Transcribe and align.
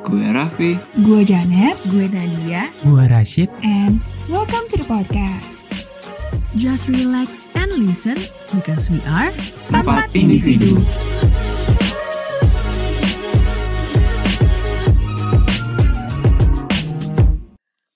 Gue 0.00 0.24
Raffi. 0.32 0.80
Gue 1.04 1.20
Janet, 1.28 1.76
gue 1.92 2.08
Nadia, 2.08 2.72
gue 2.80 3.04
Rashid, 3.04 3.52
and 3.60 4.00
welcome 4.32 4.64
to 4.72 4.80
the 4.80 4.86
podcast. 4.88 5.92
Just 6.56 6.88
relax 6.88 7.44
and 7.52 7.68
listen 7.84 8.16
because 8.48 8.88
we 8.88 9.04
are 9.04 9.28
Empat 9.68 10.08
Individu. 10.16 10.80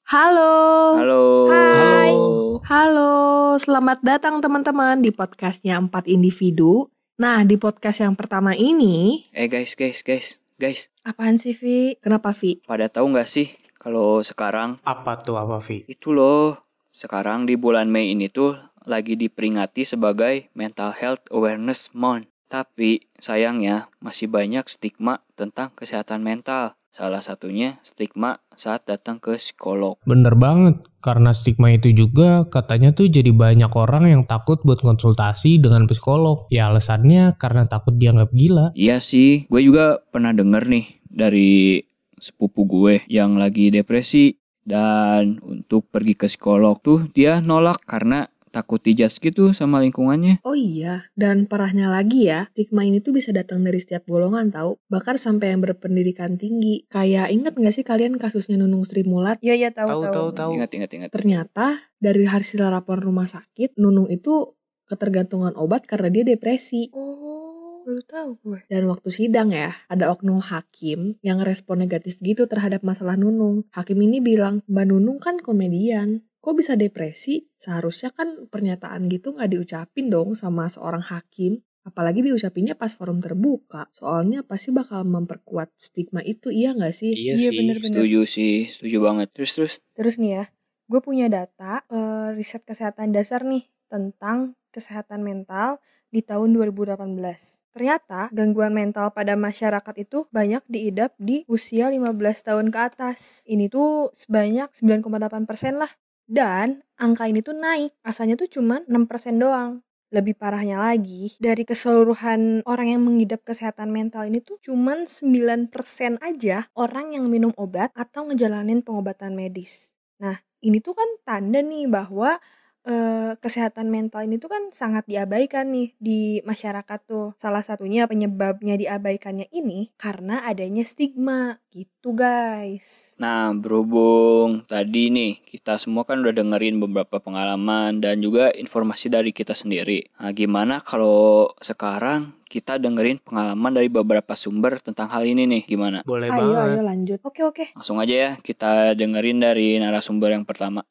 Halo. 0.05 0.53
Halo. 1.01 1.25
Hai. 1.49 2.13
Halo. 2.13 2.25
Halo, 2.69 3.13
selamat 3.57 4.05
datang 4.05 4.45
teman-teman 4.45 5.01
di 5.01 5.09
podcastnya 5.09 5.81
Empat 5.81 6.05
Individu. 6.05 6.93
Nah, 7.17 7.47
di 7.49 7.57
podcast 7.57 8.05
yang 8.05 8.13
pertama 8.13 8.53
ini, 8.53 9.23
Eh 9.31 9.47
guys, 9.47 9.79
guys, 9.79 10.03
guys, 10.03 10.44
guys. 10.57 10.91
Apaan 11.03 11.37
sih, 11.37 11.55
Vi? 11.55 11.99
kenapa 11.99 12.31
Vi? 12.31 12.63
Pada 12.65 12.87
tahu 12.87 13.15
nggak 13.15 13.29
sih 13.29 13.51
kalau 13.77 14.23
sekarang 14.25 14.81
Apa 14.87 15.21
tuh 15.21 15.37
apa 15.37 15.61
Vi? 15.61 15.85
itu 15.91 16.15
loh, 16.15 16.57
sekarang 16.89 17.45
di 17.45 17.59
bulan 17.59 17.91
Mei 17.91 18.15
ini 18.15 18.31
tuh 18.31 18.57
lagi 18.85 19.17
diperingati 19.17 19.83
sebagai 19.83 20.49
Mental 20.55 20.93
Health 20.95 21.25
Awareness 21.33 21.93
Month. 21.97 22.31
Tapi 22.45 23.03
sayangnya 23.19 23.91
masih 23.99 24.31
banyak 24.31 24.69
stigma 24.71 25.25
tentang 25.35 25.75
kesehatan 25.75 26.23
mental. 26.23 26.79
Salah 26.95 27.19
satunya 27.19 27.83
stigma 27.83 28.39
saat 28.55 28.87
datang 28.87 29.19
ke 29.19 29.35
psikolog. 29.35 29.99
Bener 30.07 30.39
banget, 30.39 30.79
karena 31.03 31.35
stigma 31.35 31.75
itu 31.75 31.91
juga 31.91 32.47
katanya 32.47 32.95
tuh 32.95 33.11
jadi 33.11 33.35
banyak 33.35 33.75
orang 33.75 34.07
yang 34.07 34.23
takut 34.31 34.63
buat 34.63 34.79
konsultasi 34.79 35.59
dengan 35.59 35.91
psikolog. 35.91 36.47
Ya 36.55 36.71
alasannya 36.71 37.35
karena 37.35 37.67
takut 37.67 37.99
dianggap 37.99 38.31
gila. 38.31 38.71
Iya 38.79 39.03
sih, 39.03 39.51
gue 39.51 39.63
juga 39.67 40.07
pernah 40.07 40.31
denger 40.31 40.71
nih 40.71 40.87
dari 41.11 41.83
sepupu 42.15 42.63
gue 42.63 43.03
yang 43.11 43.43
lagi 43.43 43.75
depresi 43.75 44.39
dan 44.63 45.43
untuk 45.43 45.91
pergi 45.91 46.15
ke 46.15 46.31
psikolog 46.31 46.79
tuh 46.79 47.11
dia 47.11 47.43
nolak 47.43 47.83
karena 47.85 48.31
takut 48.55 48.79
dijudge 48.79 49.19
gitu 49.19 49.51
sama 49.51 49.83
lingkungannya. 49.83 50.39
Oh 50.47 50.55
iya, 50.55 51.11
dan 51.19 51.51
parahnya 51.51 51.91
lagi 51.91 52.31
ya, 52.31 52.47
stigma 52.55 52.87
ini 52.87 53.03
tuh 53.03 53.11
bisa 53.11 53.35
datang 53.35 53.67
dari 53.67 53.83
setiap 53.83 54.07
golongan 54.07 54.55
tahu, 54.55 54.79
bahkan 54.87 55.19
sampai 55.19 55.51
yang 55.51 55.61
berpendidikan 55.67 56.39
tinggi. 56.39 56.87
Kayak 56.87 57.35
inget 57.35 57.59
nggak 57.59 57.75
sih 57.75 57.83
kalian 57.83 58.15
kasusnya 58.15 58.63
Nunung 58.63 58.87
Sri 58.87 59.03
Mulat? 59.03 59.43
Iya, 59.43 59.59
iya, 59.59 59.71
tahu, 59.75 59.91
Tahu 59.91 60.03
tahu 60.15 60.29
tahu. 60.31 60.51
Ingat, 60.55 60.71
ingat, 60.79 60.91
ingat. 60.95 61.11
Ternyata 61.11 61.83
dari 61.99 62.23
hasil 62.31 62.63
laporan 62.63 63.03
rumah 63.03 63.27
sakit, 63.27 63.75
Nunung 63.83 64.07
itu 64.07 64.55
ketergantungan 64.87 65.57
obat 65.59 65.89
karena 65.91 66.13
dia 66.13 66.25
depresi. 66.37 66.93
Oh, 66.93 67.83
baru 67.85 68.03
tahu 68.05 68.31
gue. 68.41 68.59
Dan 68.69 68.89
waktu 68.89 69.09
sidang 69.13 69.53
ya, 69.53 69.77
ada 69.89 70.09
oknum 70.13 70.41
hakim 70.41 71.21
yang 71.21 71.45
respon 71.45 71.85
negatif 71.85 72.21
gitu 72.21 72.49
terhadap 72.49 72.81
masalah 72.81 73.17
Nunung. 73.17 73.69
Hakim 73.73 74.01
ini 74.01 74.21
bilang, 74.25 74.65
Mbak 74.69 74.85
Nunung 74.89 75.19
kan 75.21 75.41
komedian. 75.41 76.25
Kok 76.45 76.61
bisa 76.61 76.77
depresi? 76.77 77.49
Seharusnya 77.57 78.13
kan 78.13 78.45
pernyataan 78.53 79.09
gitu 79.09 79.33
nggak 79.33 79.49
diucapin 79.49 80.13
dong 80.13 80.37
sama 80.37 80.69
seorang 80.69 81.01
hakim. 81.01 81.65
Apalagi 81.89 82.21
diucapinnya 82.21 82.77
pas 82.77 82.93
forum 82.93 83.25
terbuka. 83.25 83.89
Soalnya 83.97 84.45
pasti 84.45 84.69
bakal 84.69 85.09
memperkuat 85.09 85.73
stigma 85.81 86.21
itu, 86.21 86.53
iya 86.53 86.77
nggak 86.77 86.93
sih? 86.93 87.17
Iya, 87.17 87.33
Iya, 87.33 87.49
sih. 87.49 87.57
bener-bener. 87.57 87.97
Setuju 87.97 88.21
sih, 88.29 88.55
setuju 88.69 88.97
banget. 89.01 89.33
Terus, 89.33 89.57
terus. 89.57 89.73
Terus 89.97 90.15
nih 90.21 90.33
ya, 90.37 90.45
gue 90.85 91.01
punya 91.01 91.33
data 91.33 91.81
eh, 91.89 92.37
riset 92.37 92.61
kesehatan 92.69 93.17
dasar 93.17 93.41
nih 93.49 93.65
tentang 93.89 94.53
kesehatan 94.69 95.25
mental 95.25 95.81
di 96.13 96.21
tahun 96.21 96.53
2018. 96.53 97.65
Ternyata 97.73 98.29
gangguan 98.37 98.77
mental 98.77 99.17
pada 99.17 99.33
masyarakat 99.33 99.95
itu 99.97 100.29
banyak 100.29 100.61
diidap 100.69 101.17
di 101.17 101.49
usia 101.49 101.89
15 101.89 102.21
tahun 102.53 102.69
ke 102.69 102.79
atas. 102.85 103.49
Ini 103.49 103.73
tuh 103.73 104.13
sebanyak 104.13 104.69
9,8% 104.77 105.81
lah. 105.81 105.89
Dan 106.25 106.81
angka 106.97 107.29
ini 107.29 107.45
tuh 107.45 107.57
naik. 107.57 107.93
Asalnya 108.01 108.37
tuh 108.41 108.49
cuman 108.49 108.85
6% 108.89 109.37
doang. 109.37 109.85
Lebih 110.15 110.39
parahnya 110.39 110.79
lagi, 110.79 111.35
dari 111.43 111.67
keseluruhan 111.67 112.63
orang 112.71 112.95
yang 112.95 113.03
mengidap 113.03 113.43
kesehatan 113.43 113.91
mental 113.91 114.23
ini 114.31 114.39
tuh 114.39 114.63
cuman 114.63 115.11
9% 115.11 116.23
aja 116.23 116.71
orang 116.79 117.19
yang 117.19 117.27
minum 117.27 117.51
obat 117.59 117.91
atau 117.99 118.31
ngejalanin 118.31 118.79
pengobatan 118.87 119.35
medis. 119.35 119.99
Nah, 120.23 120.39
ini 120.63 120.79
tuh 120.79 120.95
kan 120.95 121.11
tanda 121.27 121.59
nih 121.59 121.91
bahwa 121.91 122.39
eh, 122.85 123.33
kesehatan 123.41 123.89
mental 123.91 124.25
ini 124.25 124.37
tuh 124.37 124.53
kan 124.53 124.71
sangat 124.71 125.05
diabaikan 125.09 125.73
nih 125.73 125.97
di 125.99 126.41
masyarakat 126.45 127.01
tuh. 127.05 127.33
Salah 127.41 127.65
satunya 127.65 128.07
penyebabnya 128.07 128.77
diabaikannya 128.79 129.49
ini 129.51 129.93
karena 129.97 130.45
adanya 130.47 130.85
stigma 130.87 131.59
gitu 131.75 132.15
guys. 132.15 133.19
Nah, 133.19 133.51
berhubung 133.51 134.63
tadi 134.71 135.11
nih, 135.11 135.43
kita 135.43 135.75
semua 135.75 136.07
kan 136.07 136.23
udah 136.23 136.31
dengerin 136.31 136.79
beberapa 136.79 137.19
pengalaman 137.19 137.99
dan 137.99 138.23
juga 138.23 138.55
informasi 138.55 139.11
dari 139.11 139.35
kita 139.35 139.59
sendiri. 139.59 140.07
Nah, 140.23 140.31
gimana 140.31 140.79
kalau 140.79 141.51
sekarang 141.59 142.39
kita 142.47 142.79
dengerin 142.79 143.19
pengalaman 143.19 143.75
dari 143.75 143.91
beberapa 143.91 144.39
sumber 144.39 144.79
tentang 144.79 145.11
hal 145.11 145.27
ini 145.27 145.51
nih, 145.51 145.63
gimana? 145.67 146.07
Boleh 146.07 146.31
Ayo, 146.31 146.55
banget. 146.55 146.63
ayo 146.79 146.83
lanjut. 146.87 147.19
Oke 147.27 147.43
oke. 147.43 147.65
Langsung 147.75 147.99
aja 147.99 148.15
ya, 148.15 148.31
kita 148.39 148.95
dengerin 148.95 149.43
dari 149.43 149.75
narasumber 149.83 150.31
yang 150.31 150.47
pertama. 150.47 150.87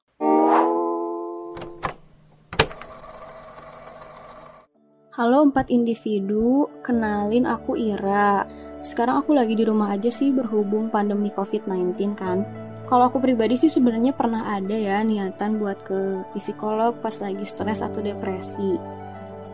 Halo 5.13 5.45
empat 5.45 5.69
individu, 5.69 6.65
kenalin 6.81 7.45
aku 7.45 7.77
Ira. 7.77 8.49
Sekarang 8.81 9.21
aku 9.21 9.37
lagi 9.37 9.53
di 9.53 9.61
rumah 9.61 9.93
aja 9.93 10.09
sih 10.09 10.33
berhubung 10.33 10.89
pandemi 10.89 11.29
COVID-19 11.29 12.17
kan. 12.17 12.41
Kalau 12.89 13.13
aku 13.13 13.21
pribadi 13.21 13.53
sih 13.53 13.69
sebenarnya 13.69 14.17
pernah 14.17 14.57
ada 14.57 14.73
ya 14.73 15.05
niatan 15.05 15.61
buat 15.61 15.85
ke 15.85 16.25
psikolog 16.33 16.97
pas 16.97 17.13
lagi 17.21 17.45
stres 17.45 17.85
atau 17.85 18.01
depresi. 18.01 18.73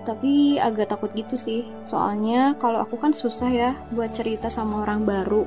Tapi 0.07 0.63
agak 0.63 0.95
takut 0.95 1.11
gitu 1.11 1.35
sih, 1.35 1.67
soalnya 1.83 2.55
kalau 2.55 2.79
aku 2.79 2.95
kan 2.95 3.11
susah 3.11 3.51
ya 3.51 3.75
buat 3.91 4.15
cerita 4.15 4.47
sama 4.47 4.87
orang 4.87 5.03
baru. 5.03 5.43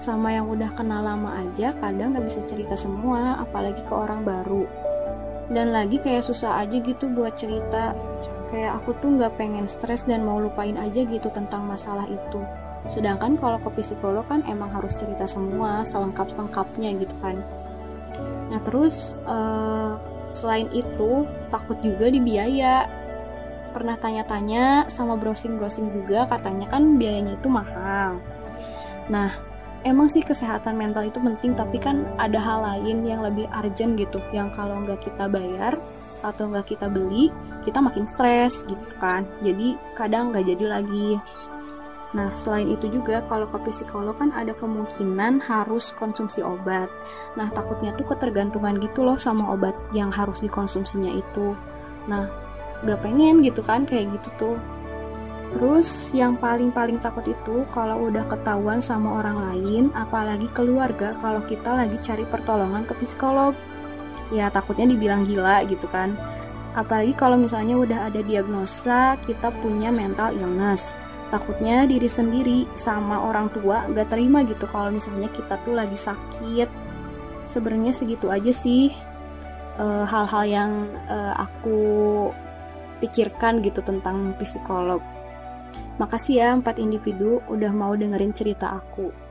Sama 0.00 0.32
yang 0.32 0.48
udah 0.48 0.72
kenal 0.72 1.04
lama 1.04 1.44
aja 1.44 1.76
kadang 1.76 2.16
gak 2.16 2.24
bisa 2.24 2.40
cerita 2.48 2.72
semua, 2.72 3.36
apalagi 3.36 3.84
ke 3.84 3.92
orang 3.92 4.24
baru. 4.24 4.64
Dan 5.52 5.76
lagi 5.76 6.00
kayak 6.00 6.24
susah 6.24 6.64
aja 6.64 6.80
gitu 6.80 7.04
buat 7.12 7.36
cerita, 7.36 7.92
kayak 8.54 8.78
aku 8.78 8.94
tuh 9.02 9.18
nggak 9.18 9.34
pengen 9.34 9.66
stres 9.66 10.06
dan 10.06 10.22
mau 10.22 10.38
lupain 10.38 10.78
aja 10.78 11.02
gitu 11.02 11.26
tentang 11.34 11.66
masalah 11.66 12.06
itu. 12.06 12.38
Sedangkan 12.86 13.34
kalau 13.34 13.58
ke 13.58 13.82
psikolog 13.82 14.22
kan 14.30 14.46
emang 14.46 14.70
harus 14.70 14.94
cerita 14.94 15.26
semua 15.26 15.82
selengkap-lengkapnya 15.82 16.94
gitu 17.02 17.18
kan. 17.18 17.42
Nah 18.54 18.62
terus 18.62 19.18
eh, 19.26 19.92
selain 20.38 20.70
itu 20.70 21.26
takut 21.50 21.74
juga 21.82 22.06
di 22.06 22.22
biaya. 22.22 22.86
Pernah 23.74 23.98
tanya-tanya 23.98 24.86
sama 24.86 25.18
browsing-browsing 25.18 25.90
juga 25.90 26.30
katanya 26.30 26.70
kan 26.70 26.94
biayanya 26.94 27.34
itu 27.34 27.50
mahal. 27.50 28.22
Nah 29.10 29.34
emang 29.82 30.06
sih 30.06 30.22
kesehatan 30.22 30.78
mental 30.78 31.10
itu 31.10 31.18
penting 31.18 31.58
tapi 31.58 31.82
kan 31.82 32.06
ada 32.22 32.38
hal 32.38 32.62
lain 32.62 33.02
yang 33.02 33.26
lebih 33.26 33.50
urgent 33.50 33.98
gitu 33.98 34.22
yang 34.30 34.54
kalau 34.54 34.78
nggak 34.86 35.02
kita 35.02 35.26
bayar 35.26 35.74
atau 36.22 36.48
nggak 36.48 36.70
kita 36.70 36.86
beli 36.86 37.34
kita 37.64 37.80
makin 37.80 38.04
stres 38.04 38.62
gitu 38.68 38.88
kan. 39.00 39.26
Jadi 39.40 39.74
kadang 39.96 40.30
nggak 40.30 40.46
jadi 40.54 40.64
lagi. 40.80 41.18
Nah 42.14 42.30
selain 42.38 42.70
itu 42.70 42.86
juga 42.86 43.26
kalau 43.26 43.50
ke 43.50 43.58
psikolog 43.66 44.14
kan 44.14 44.30
ada 44.30 44.54
kemungkinan 44.54 45.42
harus 45.42 45.90
konsumsi 45.98 46.40
obat. 46.46 46.86
Nah 47.34 47.50
takutnya 47.50 47.90
tuh 47.98 48.06
ketergantungan 48.14 48.78
gitu 48.78 49.02
loh 49.02 49.18
sama 49.18 49.50
obat 49.50 49.74
yang 49.90 50.14
harus 50.14 50.38
dikonsumsinya 50.46 51.10
itu. 51.10 51.58
Nah 52.06 52.30
nggak 52.86 53.02
pengen 53.02 53.42
gitu 53.42 53.64
kan 53.66 53.82
kayak 53.82 54.14
gitu 54.14 54.30
tuh. 54.38 54.56
Terus 55.54 56.10
yang 56.10 56.34
paling-paling 56.34 56.98
takut 56.98 57.22
itu 57.30 57.62
kalau 57.70 58.10
udah 58.10 58.26
ketahuan 58.26 58.82
sama 58.82 59.22
orang 59.22 59.38
lain, 59.38 59.84
apalagi 59.94 60.50
keluarga 60.50 61.14
kalau 61.22 61.42
kita 61.46 61.78
lagi 61.78 61.94
cari 62.02 62.26
pertolongan 62.26 62.82
ke 62.86 62.94
psikolog. 62.98 63.54
Ya 64.34 64.50
takutnya 64.50 64.90
dibilang 64.90 65.22
gila 65.22 65.62
gitu 65.66 65.86
kan. 65.90 66.18
Apalagi 66.74 67.14
kalau 67.14 67.38
misalnya 67.38 67.78
udah 67.78 67.98
ada 68.10 68.20
diagnosa 68.20 69.14
kita 69.22 69.54
punya 69.62 69.94
mental 69.94 70.34
illness. 70.34 70.98
Takutnya 71.30 71.86
diri 71.86 72.06
sendiri 72.10 72.66
sama 72.74 73.18
orang 73.22 73.50
tua 73.50 73.86
gak 73.90 74.10
terima 74.10 74.42
gitu 74.46 74.66
kalau 74.70 74.90
misalnya 74.90 75.30
kita 75.30 75.58
tuh 75.62 75.74
lagi 75.74 75.94
sakit. 75.94 76.68
Sebenarnya 77.46 77.94
segitu 77.94 78.26
aja 78.30 78.50
sih 78.50 78.90
eh, 79.78 80.04
hal-hal 80.04 80.44
yang 80.46 80.72
eh, 81.06 81.34
aku 81.38 81.80
pikirkan 82.98 83.62
gitu 83.62 83.82
tentang 83.82 84.34
psikolog. 84.38 85.02
Makasih 85.98 86.34
ya 86.42 86.48
empat 86.58 86.82
individu 86.82 87.38
udah 87.46 87.70
mau 87.70 87.94
dengerin 87.94 88.34
cerita 88.34 88.82
aku. 88.82 89.23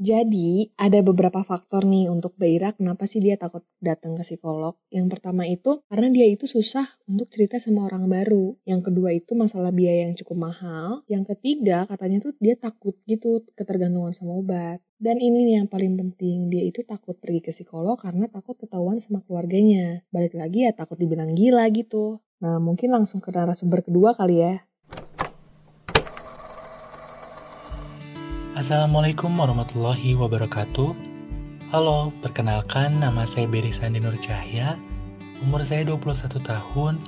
Jadi, 0.00 0.72
ada 0.80 1.04
beberapa 1.04 1.44
faktor 1.44 1.84
nih 1.84 2.08
untuk 2.08 2.32
Mbak 2.40 2.80
kenapa 2.80 3.04
sih 3.04 3.20
dia 3.20 3.36
takut 3.36 3.60
datang 3.84 4.16
ke 4.16 4.24
psikolog. 4.24 4.72
Yang 4.88 5.12
pertama 5.12 5.44
itu 5.44 5.84
karena 5.92 6.08
dia 6.08 6.24
itu 6.24 6.48
susah 6.48 6.88
untuk 7.04 7.28
cerita 7.28 7.60
sama 7.60 7.84
orang 7.84 8.08
baru. 8.08 8.56
Yang 8.64 8.88
kedua 8.88 9.12
itu 9.12 9.36
masalah 9.36 9.68
biaya 9.68 10.08
yang 10.08 10.16
cukup 10.16 10.48
mahal. 10.48 11.04
Yang 11.04 11.36
ketiga 11.36 11.84
katanya 11.84 12.24
tuh 12.24 12.32
dia 12.40 12.56
takut 12.56 12.96
gitu 13.04 13.44
ketergantungan 13.52 14.16
sama 14.16 14.40
obat. 14.40 14.80
Dan 14.96 15.20
ini 15.20 15.44
nih 15.44 15.54
yang 15.60 15.68
paling 15.68 16.00
penting, 16.00 16.48
dia 16.48 16.64
itu 16.64 16.80
takut 16.80 17.20
pergi 17.20 17.44
ke 17.44 17.52
psikolog 17.52 18.00
karena 18.00 18.24
takut 18.32 18.56
ketahuan 18.56 19.04
sama 19.04 19.20
keluarganya. 19.28 20.00
Balik 20.08 20.32
lagi 20.32 20.64
ya 20.64 20.72
takut 20.72 20.96
dibilang 20.96 21.36
gila 21.36 21.68
gitu. 21.76 22.24
Nah 22.40 22.56
mungkin 22.56 22.88
langsung 22.88 23.20
ke 23.20 23.28
narasumber 23.28 23.84
kedua 23.84 24.16
kali 24.16 24.40
ya. 24.40 24.64
Assalamualaikum 28.60 29.40
warahmatullahi 29.40 30.12
wabarakatuh. 30.20 30.92
Halo, 31.72 32.12
perkenalkan 32.20 33.00
nama 33.00 33.24
saya 33.24 33.48
Beri 33.48 33.72
Sandi 33.72 34.04
Nur 34.04 34.12
Cahya. 34.20 34.76
Umur 35.40 35.64
saya 35.64 35.88
21 35.88 36.28
tahun. 36.44 37.00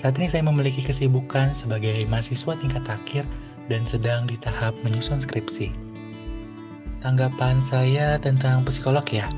Saat 0.00 0.16
ini 0.16 0.32
saya 0.32 0.48
memiliki 0.48 0.80
kesibukan 0.80 1.52
sebagai 1.52 2.00
mahasiswa 2.08 2.56
tingkat 2.56 2.88
akhir 2.88 3.28
dan 3.68 3.84
sedang 3.84 4.24
di 4.24 4.40
tahap 4.40 4.72
menyusun 4.88 5.20
skripsi. 5.20 5.68
Tanggapan 7.04 7.60
saya 7.60 8.16
tentang 8.16 8.64
psikolog 8.64 9.04
ya? 9.12 9.28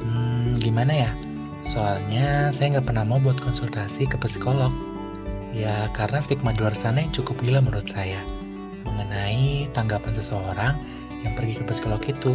Hmm, 0.00 0.56
gimana 0.56 0.96
ya? 0.96 1.12
Soalnya 1.60 2.48
saya 2.56 2.80
nggak 2.80 2.88
pernah 2.88 3.04
mau 3.04 3.20
buat 3.20 3.36
konsultasi 3.36 4.08
ke 4.08 4.16
psikolog. 4.24 4.72
Ya, 5.52 5.92
karena 5.92 6.24
stigma 6.24 6.56
di 6.56 6.64
luar 6.64 6.72
sana 6.72 7.04
yang 7.04 7.12
cukup 7.12 7.36
gila 7.44 7.60
menurut 7.60 7.84
saya 7.84 8.24
mengenai 8.96 9.68
tanggapan 9.76 10.16
seseorang 10.16 10.74
yang 11.20 11.36
pergi 11.36 11.60
ke 11.60 11.64
psikolog 11.68 12.00
itu. 12.08 12.32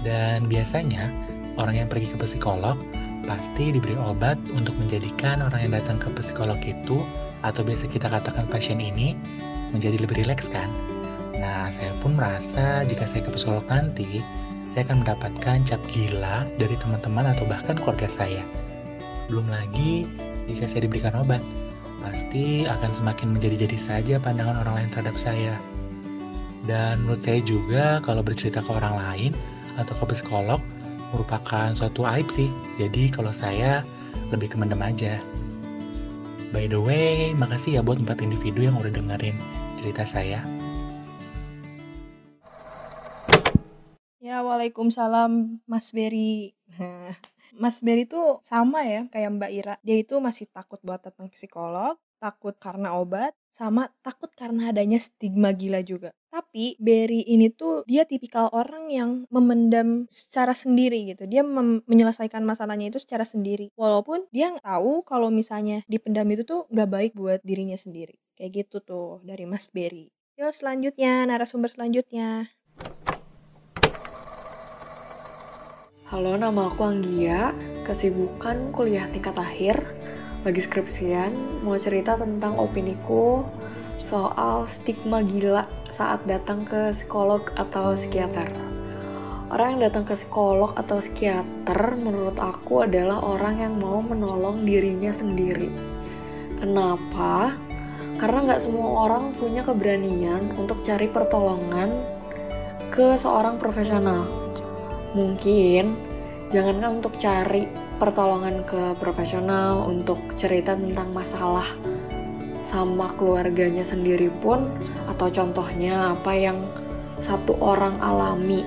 Dan 0.00 0.48
biasanya, 0.48 1.12
orang 1.60 1.84
yang 1.84 1.88
pergi 1.92 2.16
ke 2.16 2.16
psikolog 2.24 2.80
pasti 3.24 3.72
diberi 3.72 3.96
obat 4.00 4.36
untuk 4.52 4.72
menjadikan 4.80 5.44
orang 5.44 5.68
yang 5.68 5.72
datang 5.76 6.00
ke 6.00 6.08
psikolog 6.16 6.56
itu, 6.64 7.04
atau 7.44 7.60
biasa 7.60 7.88
kita 7.92 8.08
katakan 8.08 8.48
pasien 8.48 8.80
ini, 8.80 9.12
menjadi 9.72 10.00
lebih 10.00 10.24
rileks 10.24 10.48
kan? 10.48 10.72
Nah, 11.36 11.68
saya 11.68 11.92
pun 12.00 12.16
merasa 12.16 12.84
jika 12.88 13.04
saya 13.04 13.24
ke 13.24 13.32
psikolog 13.36 13.64
nanti, 13.68 14.24
saya 14.68 14.88
akan 14.88 15.04
mendapatkan 15.04 15.56
cap 15.68 15.80
gila 15.92 16.48
dari 16.56 16.76
teman-teman 16.80 17.36
atau 17.36 17.44
bahkan 17.44 17.76
keluarga 17.76 18.08
saya. 18.08 18.40
Belum 19.28 19.48
lagi 19.48 20.08
jika 20.48 20.68
saya 20.68 20.84
diberikan 20.88 21.16
obat, 21.16 21.40
pasti 22.04 22.68
akan 22.68 22.92
semakin 22.92 23.32
menjadi-jadi 23.36 23.78
saja 23.80 24.14
pandangan 24.20 24.60
orang 24.64 24.84
lain 24.84 24.88
terhadap 24.92 25.16
saya. 25.16 25.56
Dan 26.64 27.04
menurut 27.04 27.20
saya 27.20 27.44
juga 27.44 28.00
kalau 28.00 28.24
bercerita 28.24 28.64
ke 28.64 28.70
orang 28.72 28.96
lain 28.96 29.32
atau 29.76 29.92
ke 29.92 30.16
psikolog 30.16 30.60
merupakan 31.12 31.70
suatu 31.76 32.08
aib 32.08 32.26
sih. 32.32 32.48
Jadi 32.80 33.12
kalau 33.12 33.30
saya 33.30 33.84
lebih 34.32 34.52
ke 34.52 34.56
mendem 34.56 34.80
aja. 34.80 35.20
By 36.54 36.70
the 36.70 36.78
way, 36.78 37.34
makasih 37.34 37.78
ya 37.78 37.82
buat 37.82 37.98
empat 37.98 38.22
individu 38.22 38.62
yang 38.62 38.78
udah 38.78 38.90
dengerin 38.94 39.34
cerita 39.74 40.06
saya. 40.06 40.40
Ya, 44.24 44.40
Waalaikumsalam 44.40 45.60
Mas 45.68 45.92
Berry. 45.92 46.56
Mas 47.62 47.84
Berry 47.84 48.08
tuh 48.08 48.40
sama 48.40 48.86
ya 48.86 49.06
kayak 49.12 49.36
Mbak 49.36 49.50
Ira. 49.52 49.74
Dia 49.84 50.00
itu 50.00 50.16
masih 50.22 50.48
takut 50.48 50.80
buat 50.80 51.02
datang 51.02 51.28
psikolog, 51.28 52.00
takut 52.24 52.56
karena 52.56 52.96
obat, 52.96 53.36
sama 53.52 53.92
takut 54.00 54.32
karena 54.32 54.72
adanya 54.72 54.96
stigma 54.96 55.52
gila 55.52 55.84
juga. 55.84 56.16
Tapi 56.32 56.80
Berry 56.80 57.20
ini 57.28 57.52
tuh 57.52 57.84
dia 57.84 58.08
tipikal 58.08 58.48
orang 58.56 58.88
yang 58.88 59.10
memendam 59.28 60.08
secara 60.08 60.56
sendiri 60.56 61.04
gitu. 61.04 61.28
Dia 61.28 61.44
menyelesaikan 61.84 62.40
masalahnya 62.48 62.88
itu 62.88 62.96
secara 62.96 63.28
sendiri. 63.28 63.68
Walaupun 63.76 64.24
dia 64.32 64.56
tahu 64.64 65.04
kalau 65.04 65.28
misalnya 65.28 65.84
dipendam 65.84 66.24
itu 66.32 66.48
tuh 66.48 66.64
gak 66.72 66.88
baik 66.88 67.12
buat 67.12 67.44
dirinya 67.44 67.76
sendiri. 67.76 68.16
Kayak 68.34 68.64
gitu 68.64 68.80
tuh 68.80 69.20
dari 69.20 69.44
Mas 69.44 69.68
Berry. 69.68 70.08
Yo 70.34 70.50
selanjutnya, 70.50 71.28
narasumber 71.28 71.70
selanjutnya. 71.70 72.50
Halo, 76.10 76.34
nama 76.34 76.66
aku 76.72 76.82
Anggia. 76.82 77.54
Kesibukan 77.86 78.74
kuliah 78.74 79.06
tingkat 79.12 79.38
akhir 79.38 79.82
lagi 80.44 80.60
skripsian 80.60 81.64
mau 81.64 81.72
cerita 81.80 82.20
tentang 82.20 82.60
opiniku 82.60 83.48
soal 84.04 84.68
stigma 84.68 85.24
gila 85.24 85.64
saat 85.88 86.20
datang 86.28 86.68
ke 86.68 86.92
psikolog 86.92 87.48
atau 87.56 87.96
psikiater. 87.96 88.52
Orang 89.48 89.80
yang 89.80 89.88
datang 89.88 90.04
ke 90.04 90.12
psikolog 90.12 90.76
atau 90.76 91.00
psikiater 91.00 91.96
menurut 91.96 92.36
aku 92.36 92.84
adalah 92.84 93.24
orang 93.24 93.64
yang 93.64 93.80
mau 93.80 94.04
menolong 94.04 94.68
dirinya 94.68 95.16
sendiri. 95.16 95.72
Kenapa? 96.60 97.56
Karena 98.20 98.44
nggak 98.44 98.60
semua 98.60 99.08
orang 99.08 99.32
punya 99.32 99.64
keberanian 99.64 100.60
untuk 100.60 100.84
cari 100.84 101.08
pertolongan 101.08 101.88
ke 102.92 103.16
seorang 103.16 103.56
profesional. 103.56 104.28
Mungkin 105.16 105.96
jangankan 106.52 107.00
untuk 107.00 107.16
cari 107.16 107.83
pertolongan 107.96 108.66
ke 108.66 108.98
profesional 108.98 109.86
untuk 109.86 110.18
cerita 110.34 110.74
tentang 110.74 111.10
masalah 111.14 111.66
sama 112.64 113.12
keluarganya 113.14 113.84
sendiri 113.84 114.32
pun 114.40 114.72
atau 115.06 115.28
contohnya 115.28 116.16
apa 116.16 116.32
yang 116.32 116.58
satu 117.20 117.54
orang 117.60 118.00
alami 118.00 118.64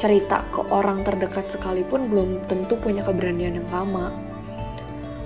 cerita 0.00 0.42
ke 0.50 0.66
orang 0.72 1.06
terdekat 1.06 1.46
sekalipun 1.46 2.10
belum 2.10 2.42
tentu 2.50 2.74
punya 2.74 3.06
keberanian 3.06 3.62
yang 3.62 3.68
sama. 3.70 4.10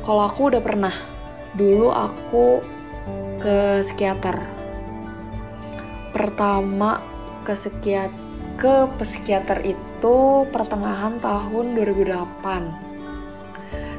Kalau 0.05 0.23
aku 0.29 0.53
udah 0.53 0.61
pernah, 0.61 0.93
dulu 1.57 1.89
aku 1.89 2.61
ke 3.41 3.81
psikiater. 3.87 4.37
Pertama 6.13 7.01
ke 7.47 7.57
psikiater 7.57 8.27
ke 8.57 8.89
psikiater 8.97 9.61
itu 9.69 10.49
pertengahan 10.49 11.21
tahun 11.21 11.77
2008 11.77 12.86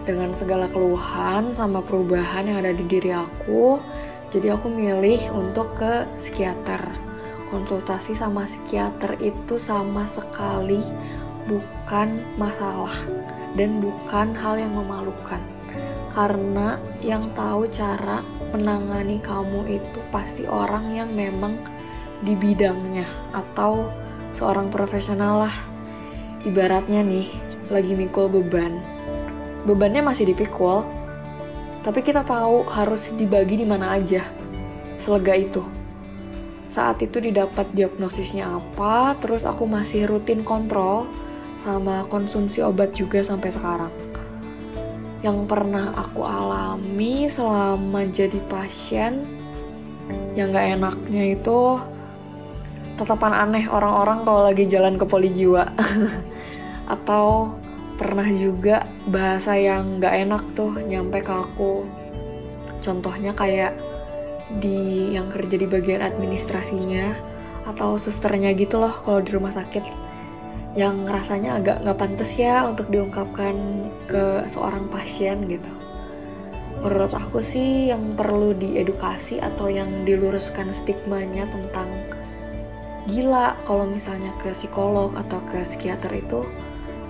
dengan 0.07 0.31
segala 0.31 0.71
keluhan 0.71 1.51
sama 1.51 1.83
perubahan 1.83 2.47
yang 2.47 2.63
ada 2.63 2.71
di 2.71 2.87
diri 2.87 3.11
aku 3.11 3.75
jadi 4.27 4.59
aku 4.59 4.67
milih 4.67 5.31
untuk 5.31 5.79
ke 5.79 6.03
psikiater. 6.19 6.83
Konsultasi 7.47 8.11
sama 8.11 8.43
psikiater 8.43 9.15
itu 9.23 9.55
sama 9.55 10.03
sekali 10.03 10.83
bukan 11.47 12.19
masalah 12.35 12.91
dan 13.55 13.79
bukan 13.79 14.35
hal 14.35 14.59
yang 14.59 14.75
memalukan. 14.75 15.39
Karena 16.11 16.75
yang 16.99 17.31
tahu 17.39 17.71
cara 17.71 18.19
menangani 18.51 19.23
kamu 19.23 19.79
itu 19.79 19.99
pasti 20.11 20.43
orang 20.43 20.91
yang 20.91 21.07
memang 21.15 21.63
di 22.19 22.35
bidangnya 22.35 23.07
atau 23.31 23.87
seorang 24.35 24.67
profesional 24.67 25.47
lah. 25.47 25.55
Ibaratnya 26.43 26.99
nih 26.99 27.31
lagi 27.71 27.95
mikul 27.95 28.27
beban 28.27 28.96
bebannya 29.67 29.99
masih 29.99 30.31
dipikul, 30.31 30.87
tapi 31.83 31.99
kita 31.99 32.23
tahu 32.23 32.63
harus 32.71 33.11
dibagi 33.11 33.59
di 33.59 33.67
mana 33.67 33.91
aja. 33.91 34.23
Selega 34.97 35.35
itu. 35.35 35.63
Saat 36.71 37.03
itu 37.03 37.19
didapat 37.19 37.67
diagnosisnya 37.75 38.47
apa, 38.47 39.19
terus 39.19 39.43
aku 39.43 39.67
masih 39.67 40.07
rutin 40.07 40.43
kontrol 40.43 41.07
sama 41.59 42.07
konsumsi 42.07 42.63
obat 42.63 42.95
juga 42.95 43.19
sampai 43.19 43.49
sekarang. 43.51 43.93
Yang 45.23 45.37
pernah 45.47 45.95
aku 45.95 46.23
alami 46.23 47.27
selama 47.27 48.07
jadi 48.07 48.39
pasien, 48.47 49.23
yang 50.35 50.55
gak 50.55 50.79
enaknya 50.79 51.35
itu 51.35 51.81
tetapan 52.97 53.33
aneh 53.47 53.65
orang-orang 53.69 54.25
kalau 54.25 54.41
lagi 54.43 54.65
jalan 54.67 54.99
ke 54.99 55.05
poli 55.07 55.29
jiwa. 55.31 55.71
Atau 56.93 57.55
pernah 57.97 58.29
juga 58.29 58.85
bahasa 59.09 59.57
yang 59.57 59.97
gak 59.97 60.15
enak 60.15 60.43
tuh 60.53 60.77
nyampe 60.85 61.25
ke 61.25 61.33
aku. 61.33 61.83
Contohnya 62.79 63.33
kayak 63.33 63.73
di 64.61 65.11
yang 65.11 65.27
kerja 65.33 65.59
di 65.59 65.67
bagian 65.67 65.99
administrasinya 65.99 67.11
atau 67.67 67.99
susternya 67.99 68.55
gitu 68.55 68.79
loh 68.79 68.95
kalau 69.03 69.19
di 69.19 69.35
rumah 69.35 69.51
sakit 69.51 69.83
yang 70.77 71.03
rasanya 71.09 71.57
agak 71.57 71.83
nggak 71.83 71.99
pantas 71.99 72.37
ya 72.37 72.63
untuk 72.63 72.87
diungkapkan 72.93 73.55
ke 74.07 74.45
seorang 74.45 74.87
pasien 74.87 75.49
gitu. 75.49 75.67
Menurut 76.85 77.11
aku 77.11 77.41
sih 77.41 77.89
yang 77.89 78.13
perlu 78.13 78.53
diedukasi 78.53 79.41
atau 79.41 79.67
yang 79.67 80.05
diluruskan 80.05 80.69
stigmanya 80.69 81.49
tentang 81.49 81.89
gila 83.09 83.57
kalau 83.65 83.89
misalnya 83.89 84.29
ke 84.37 84.53
psikolog 84.53 85.09
atau 85.17 85.41
ke 85.49 85.65
psikiater 85.65 86.13
itu 86.13 86.45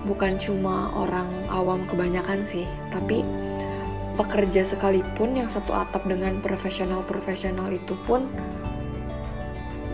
bukan 0.08 0.40
cuma 0.40 0.88
orang 0.96 1.28
awam 1.52 1.84
kebanyakan 1.84 2.40
sih, 2.48 2.64
tapi 2.88 3.20
pekerja 4.16 4.64
sekalipun 4.64 5.36
yang 5.36 5.46
satu 5.52 5.76
atap 5.76 6.08
dengan 6.08 6.40
profesional-profesional 6.40 7.68
itu 7.68 7.92
pun 8.08 8.24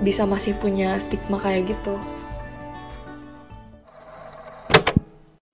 bisa 0.07 0.23
masih 0.23 0.55
punya 0.55 0.95
stigma 1.03 1.43
kayak 1.43 1.75
gitu. 1.75 1.99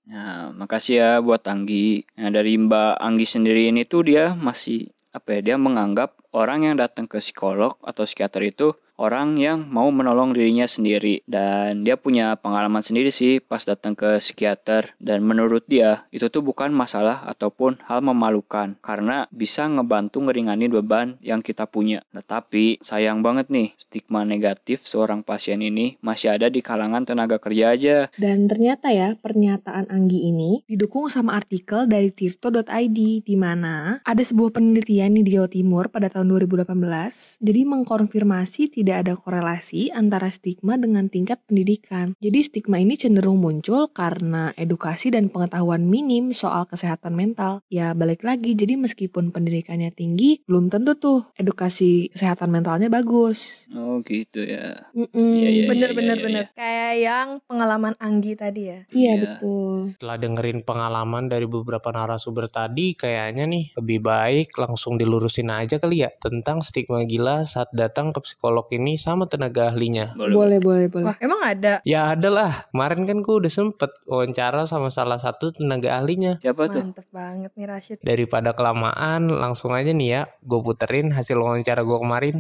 Nah, 0.07 0.53
makasih 0.53 0.95
ya 1.01 1.11
buat 1.25 1.41
Anggi. 1.49 2.05
Nah, 2.21 2.29
dari 2.29 2.61
Mbak 2.61 3.01
Anggi 3.01 3.27
sendiri 3.27 3.73
ini 3.73 3.89
tuh 3.89 4.05
dia 4.05 4.37
masih 4.37 4.93
apa 5.11 5.41
ya, 5.41 5.41
dia 5.41 5.57
menganggap 5.57 6.15
orang 6.31 6.71
yang 6.71 6.77
datang 6.79 7.11
ke 7.11 7.19
psikolog 7.19 7.75
atau 7.83 8.07
psikiater 8.07 8.47
itu 8.47 8.77
orang 9.01 9.41
yang 9.41 9.65
mau 9.73 9.89
menolong 9.89 10.37
dirinya 10.37 10.69
sendiri 10.69 11.25
dan 11.25 11.81
dia 11.89 11.97
punya 11.97 12.37
pengalaman 12.37 12.85
sendiri 12.85 13.09
sih 13.09 13.41
pas 13.41 13.65
datang 13.65 13.97
ke 13.97 14.21
psikiater 14.21 14.93
dan 15.01 15.25
menurut 15.25 15.65
dia 15.65 16.05
itu 16.13 16.29
tuh 16.29 16.45
bukan 16.45 16.69
masalah 16.69 17.25
ataupun 17.25 17.81
hal 17.89 18.05
memalukan 18.05 18.77
karena 18.85 19.25
bisa 19.33 19.65
ngebantu 19.65 20.21
ngeringanin 20.29 20.69
beban 20.69 21.17
yang 21.25 21.41
kita 21.41 21.65
punya. 21.65 22.05
Nah, 22.13 22.21
tapi 22.21 22.77
sayang 22.85 23.25
banget 23.25 23.49
nih 23.49 23.73
stigma 23.81 24.29
negatif 24.29 24.85
seorang 24.85 25.25
pasien 25.25 25.65
ini 25.65 25.97
masih 26.05 26.37
ada 26.37 26.53
di 26.53 26.61
kalangan 26.61 27.09
tenaga 27.09 27.41
kerja 27.41 27.73
aja. 27.73 27.97
Dan 28.21 28.45
ternyata 28.47 28.93
ya 28.93 29.17
pernyataan 29.17 29.89
Anggi 29.89 30.29
ini 30.29 30.61
didukung 30.69 31.09
sama 31.09 31.41
artikel 31.41 31.89
dari 31.89 32.13
tirto.id 32.13 32.99
di 33.25 33.37
mana 33.39 34.05
ada 34.05 34.21
sebuah 34.21 34.61
penelitian 34.61 35.17
di 35.17 35.25
Jawa 35.25 35.49
Timur 35.49 35.89
pada 35.89 36.13
tahun 36.13 36.29
2018 36.37 37.41
jadi 37.41 37.61
mengkonfirmasi 37.65 38.75
tidak 38.75 38.90
tidak 38.91 39.07
ada 39.07 39.15
korelasi 39.15 39.95
antara 39.95 40.35
stigma 40.35 40.75
dengan 40.75 41.07
tingkat 41.07 41.39
pendidikan. 41.47 42.19
Jadi 42.19 42.43
stigma 42.43 42.83
ini 42.83 42.99
cenderung 42.99 43.39
muncul 43.39 43.87
karena 43.95 44.51
edukasi 44.59 45.15
dan 45.15 45.31
pengetahuan 45.31 45.87
minim 45.87 46.35
soal 46.35 46.67
kesehatan 46.67 47.15
mental. 47.15 47.63
Ya 47.71 47.95
balik 47.95 48.27
lagi, 48.27 48.59
jadi 48.59 48.75
meskipun 48.75 49.31
pendidikannya 49.31 49.95
tinggi, 49.95 50.43
belum 50.43 50.75
tentu 50.75 50.99
tuh 50.99 51.21
edukasi 51.39 52.11
kesehatan 52.11 52.51
mentalnya 52.51 52.91
bagus. 52.91 53.71
Oh 53.71 54.03
gitu 54.03 54.43
ya. 54.43 54.91
Mm 54.91 55.07
-mm. 55.07 55.35
Iya, 55.39 55.49
iya, 55.55 55.63
bener 55.71 55.91
iya, 55.95 55.99
bener 56.03 56.17
iya, 56.19 56.25
bener. 56.27 56.45
Kayak 56.59 56.95
yang 56.99 57.29
pengalaman 57.47 57.95
Anggi 58.03 58.35
tadi 58.35 58.63
ya. 58.75 58.81
Iya 58.91 59.13
Iya. 59.15 59.23
betul. 59.23 59.79
Setelah 60.03 60.19
dengerin 60.19 60.59
pengalaman 60.67 61.31
dari 61.31 61.47
beberapa 61.47 61.95
narasumber 61.95 62.51
tadi, 62.51 62.99
kayaknya 62.99 63.47
nih 63.47 63.71
lebih 63.79 64.03
baik 64.03 64.51
langsung 64.59 64.99
dilurusin 64.99 65.47
aja 65.55 65.79
kali 65.79 66.03
ya 66.03 66.11
tentang 66.19 66.59
stigma 66.59 67.07
gila 67.07 67.47
saat 67.47 67.71
datang 67.71 68.11
ke 68.11 68.19
psikolog 68.25 68.67
ini 68.75 68.80
sama 69.01 69.29
tenaga 69.29 69.73
ahlinya. 69.73 70.13
Boleh 70.15 70.61
boleh 70.61 70.87
boleh. 70.89 71.07
Wah 71.07 71.17
emang 71.21 71.41
ada? 71.43 71.81
Ya 71.83 72.13
ada 72.13 72.29
lah, 72.29 72.53
kemarin 72.71 73.05
kan 73.09 73.19
gue 73.25 73.35
udah 73.41 73.53
sempet 73.53 73.91
wawancara 74.07 74.65
sama 74.65 74.89
salah 74.93 75.19
satu 75.19 75.53
tenaga 75.53 75.97
ahlinya. 75.97 76.39
Siapa 76.41 76.69
tuh? 76.71 76.83
Mantep 76.85 77.09
banget 77.11 77.53
nih 77.57 77.67
Rashid. 77.67 77.99
Daripada 78.01 78.53
kelamaan, 78.53 79.29
langsung 79.29 79.73
aja 79.73 79.91
nih 79.91 80.09
ya, 80.09 80.23
gue 80.45 80.61
puterin 80.63 81.13
hasil 81.13 81.37
wawancara 81.37 81.83
gue 81.83 81.99
kemarin. 82.01 82.37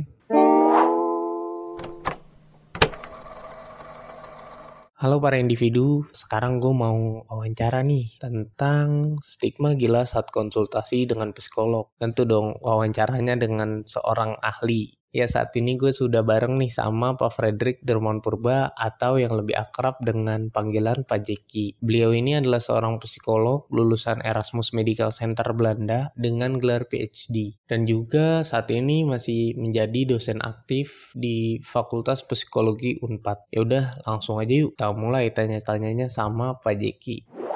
Halo 5.00 5.16
para 5.16 5.40
individu, 5.40 6.04
sekarang 6.12 6.60
gue 6.60 6.76
mau 6.76 7.24
wawancara 7.24 7.80
nih 7.80 8.20
tentang 8.20 9.16
stigma 9.24 9.72
gila 9.72 10.04
saat 10.04 10.28
konsultasi 10.28 11.08
dengan 11.08 11.32
psikolog. 11.32 11.88
Tentu 11.96 12.28
dong 12.28 12.60
wawancaranya 12.60 13.40
dengan 13.40 13.80
seorang 13.88 14.36
ahli. 14.44 14.99
Ya 15.10 15.26
saat 15.26 15.50
ini 15.58 15.74
gue 15.74 15.90
sudah 15.90 16.22
bareng 16.22 16.54
nih 16.62 16.70
sama 16.70 17.18
Pak 17.18 17.34
Frederick 17.34 17.82
Dermon 17.82 18.22
Purba 18.22 18.70
atau 18.78 19.18
yang 19.18 19.34
lebih 19.34 19.58
akrab 19.58 19.98
dengan 19.98 20.54
panggilan 20.54 21.02
Pak 21.02 21.26
Jeki. 21.26 21.82
Beliau 21.82 22.14
ini 22.14 22.38
adalah 22.38 22.62
seorang 22.62 23.02
psikolog 23.02 23.66
lulusan 23.74 24.22
Erasmus 24.22 24.70
Medical 24.70 25.10
Center 25.10 25.50
Belanda 25.50 26.14
dengan 26.14 26.62
gelar 26.62 26.86
PhD. 26.86 27.58
Dan 27.66 27.90
juga 27.90 28.46
saat 28.46 28.70
ini 28.70 29.02
masih 29.02 29.58
menjadi 29.58 30.14
dosen 30.14 30.38
aktif 30.46 31.10
di 31.18 31.58
Fakultas 31.66 32.22
Psikologi 32.22 33.02
Unpad. 33.02 33.50
Ya 33.50 33.66
udah 33.66 33.84
langsung 34.06 34.38
aja 34.38 34.54
yuk 34.54 34.78
kita 34.78 34.94
mulai 34.94 35.34
tanya-tanyanya 35.34 36.06
sama 36.06 36.62
Pak 36.62 36.78
Jeki. 36.78 37.49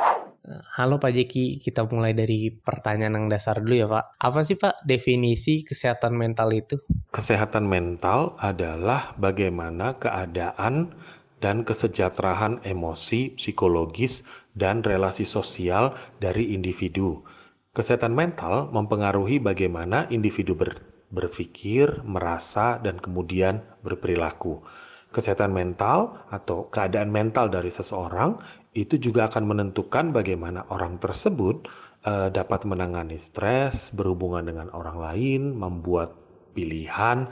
Halo 0.45 1.01
Pak 1.01 1.17
Jeki, 1.17 1.57
kita 1.57 1.89
mulai 1.89 2.13
dari 2.13 2.53
pertanyaan 2.53 3.17
yang 3.17 3.27
dasar 3.33 3.65
dulu 3.65 3.75
ya 3.81 3.89
Pak. 3.89 4.21
Apa 4.21 4.45
sih 4.45 4.61
Pak 4.61 4.85
definisi 4.85 5.65
kesehatan 5.65 6.13
mental 6.21 6.53
itu? 6.53 6.77
Kesehatan 7.17 7.65
mental 7.65 8.37
adalah 8.37 9.17
bagaimana 9.17 9.97
keadaan 9.97 10.93
dan 11.41 11.65
kesejahteraan 11.65 12.61
emosi, 12.61 13.41
psikologis, 13.41 14.29
dan 14.53 14.85
relasi 14.85 15.25
sosial 15.25 15.97
dari 16.21 16.53
individu. 16.53 17.25
Kesehatan 17.73 18.13
mental 18.13 18.69
mempengaruhi 18.69 19.41
bagaimana 19.41 20.13
individu 20.13 20.53
ber- 20.53 21.09
berpikir, 21.09 22.05
merasa, 22.05 22.77
dan 22.85 23.01
kemudian 23.01 23.65
berperilaku. 23.81 24.61
Kesehatan 25.09 25.55
mental 25.55 26.27
atau 26.29 26.69
keadaan 26.69 27.09
mental 27.09 27.47
dari 27.49 27.71
seseorang 27.71 28.35
itu 28.75 28.99
juga 28.99 29.31
akan 29.31 29.47
menentukan 29.47 30.11
bagaimana 30.11 30.67
orang 30.69 30.99
tersebut 30.99 31.71
uh, 32.05 32.29
dapat 32.29 32.67
menangani 32.67 33.17
stres, 33.17 33.95
berhubungan 33.95 34.43
dengan 34.43 34.69
orang 34.75 34.99
lain, 34.99 35.43
membuat 35.55 36.13
pilihan 36.53 37.31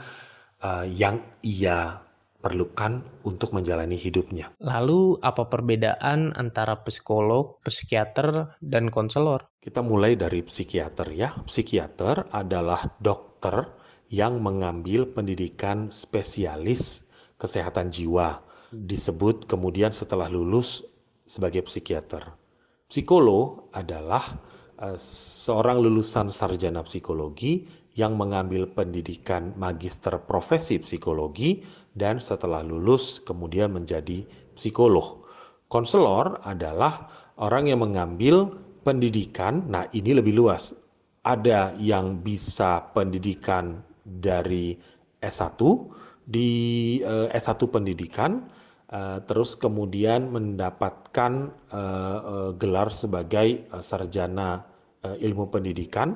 uh, 0.63 0.87
yang 0.87 1.19
ia 1.43 1.99
perlukan 2.43 2.99
untuk 3.23 3.55
menjalani 3.55 3.95
hidupnya. 3.95 4.51
Lalu 4.59 5.15
apa 5.23 5.47
perbedaan 5.47 6.35
antara 6.35 6.75
psikolog, 6.83 7.63
psikiater, 7.63 8.59
dan 8.59 8.91
konselor? 8.91 9.47
Kita 9.63 9.79
mulai 9.79 10.19
dari 10.19 10.43
psikiater 10.43 11.07
ya. 11.15 11.31
Psikiater 11.47 12.27
adalah 12.35 12.83
dokter 12.99 13.71
yang 14.11 14.43
mengambil 14.43 15.07
pendidikan 15.07 15.87
spesialis 15.95 17.07
kesehatan 17.39 17.87
jiwa. 17.87 18.43
Disebut 18.75 19.47
kemudian 19.47 19.95
setelah 19.95 20.27
lulus 20.27 20.83
sebagai 21.23 21.65
psikiater. 21.65 22.35
Psikolog 22.87 23.71
adalah 23.73 24.37
uh, 24.79 24.97
seorang 24.99 25.81
lulusan 25.81 26.29
sarjana 26.29 26.85
psikologi 26.85 27.65
yang 27.93 28.17
mengambil 28.17 28.65
pendidikan 28.65 29.53
magister 29.53 30.17
profesi 30.25 30.81
psikologi 30.81 31.61
dan 31.93 32.17
setelah 32.17 32.65
lulus 32.65 33.21
kemudian 33.21 33.69
menjadi 33.69 34.25
psikolog. 34.57 35.25
Konselor 35.69 36.41
adalah 36.45 37.09
orang 37.37 37.69
yang 37.69 37.81
mengambil 37.81 38.49
pendidikan, 38.85 39.65
nah 39.69 39.89
ini 39.93 40.17
lebih 40.17 40.37
luas. 40.37 40.73
Ada 41.23 41.73
yang 41.79 42.19
bisa 42.19 42.91
pendidikan 42.91 43.79
dari 44.03 44.75
S1 45.23 45.55
di 46.27 46.49
uh, 47.01 47.31
S1 47.31 47.57
pendidikan 47.71 48.43
terus 49.25 49.57
kemudian 49.57 50.29
mendapatkan 50.29 51.49
uh, 51.73 52.19
uh, 52.21 52.51
gelar 52.53 52.93
sebagai 52.93 53.65
sarjana 53.81 54.69
ilmu 55.03 55.51
pendidikan, 55.51 56.15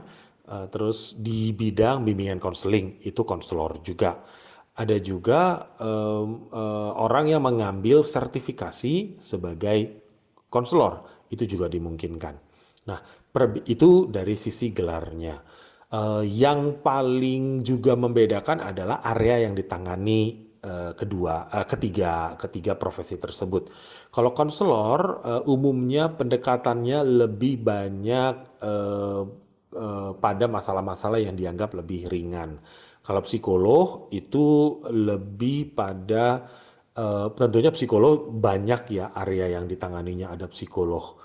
terus 0.71 1.11
di 1.19 1.51
bidang 1.51 2.07
bimbingan 2.07 2.39
konseling 2.39 3.03
itu 3.03 3.27
konselor 3.27 3.83
juga. 3.83 4.23
Ada 4.79 4.95
juga 5.03 5.73
orang 6.95 7.27
yang 7.27 7.43
mengambil 7.43 8.07
sertifikasi 8.07 9.19
sebagai 9.19 10.07
konselor, 10.47 11.03
itu 11.35 11.43
juga 11.43 11.67
dimungkinkan. 11.67 12.39
Nah, 12.87 12.99
itu 13.67 14.07
dari 14.07 14.39
sisi 14.39 14.71
gelarnya. 14.71 15.35
Yang 16.23 16.79
paling 16.79 17.67
juga 17.67 17.99
membedakan 17.99 18.63
adalah 18.63 19.03
area 19.03 19.43
yang 19.43 19.51
ditangani 19.51 20.46
kedua, 20.93 21.47
uh, 21.49 21.65
ketiga, 21.65 22.35
ketiga 22.35 22.75
profesi 22.75 23.15
tersebut. 23.15 23.69
Kalau 24.11 24.31
konselor 24.31 24.99
uh, 25.23 25.41
umumnya 25.47 26.11
pendekatannya 26.11 27.25
lebih 27.25 27.61
banyak 27.61 28.35
pada 30.17 30.45
masalah-masalah 30.49 31.21
yang 31.21 31.37
dianggap 31.37 31.77
lebih 31.77 32.09
ringan. 32.09 32.57
Kalau 33.05 33.21
psikolog 33.21 34.09
itu 34.09 34.79
lebih 34.89 35.77
pada 35.77 36.49
tentunya 37.37 37.69
psikolog 37.69 38.33
banyak 38.33 38.97
ya 38.97 39.13
area 39.13 39.53
yang 39.53 39.69
ditanganinya 39.69 40.33
ada 40.33 40.49
psikolog 40.49 41.21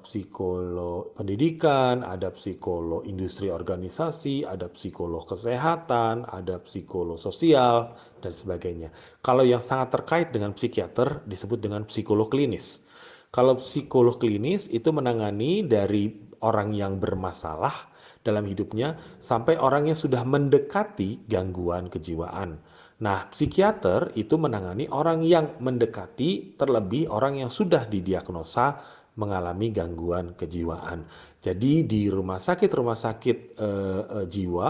psikolog 0.00 1.12
pendidikan, 1.12 2.00
ada 2.00 2.32
psikolog 2.32 3.04
industri 3.04 3.52
organisasi, 3.52 4.48
ada 4.48 4.72
psikolog 4.72 5.28
kesehatan, 5.28 6.24
ada 6.24 6.56
psikolog 6.64 7.20
sosial, 7.20 7.92
dan 8.24 8.32
sebagainya. 8.32 8.88
Kalau 9.20 9.44
yang 9.44 9.60
sangat 9.60 10.00
terkait 10.00 10.28
dengan 10.32 10.56
psikiater 10.56 11.20
disebut 11.28 11.60
dengan 11.60 11.84
psikolog 11.84 12.32
klinis. 12.32 12.80
Kalau 13.28 13.60
psikolog 13.60 14.16
klinis 14.16 14.72
itu 14.72 14.88
menangani 14.88 15.68
dari 15.68 16.16
orang 16.40 16.72
yang 16.72 16.96
bermasalah 16.96 17.92
dalam 18.24 18.48
hidupnya 18.48 18.96
sampai 19.20 19.60
orang 19.60 19.92
yang 19.92 19.98
sudah 20.00 20.24
mendekati 20.24 21.28
gangguan 21.28 21.92
kejiwaan. 21.92 22.60
Nah, 23.00 23.32
psikiater 23.32 24.12
itu 24.12 24.36
menangani 24.36 24.84
orang 24.92 25.24
yang 25.24 25.56
mendekati 25.56 26.52
terlebih 26.60 27.08
orang 27.08 27.40
yang 27.40 27.48
sudah 27.48 27.88
didiagnosa 27.88 28.76
mengalami 29.18 29.74
gangguan 29.74 30.36
kejiwaan. 30.38 31.06
Jadi 31.40 31.88
di 31.88 32.06
rumah 32.06 32.38
sakit-rumah 32.38 32.98
sakit 32.98 33.38
uh, 33.58 34.02
uh, 34.22 34.26
jiwa 34.28 34.68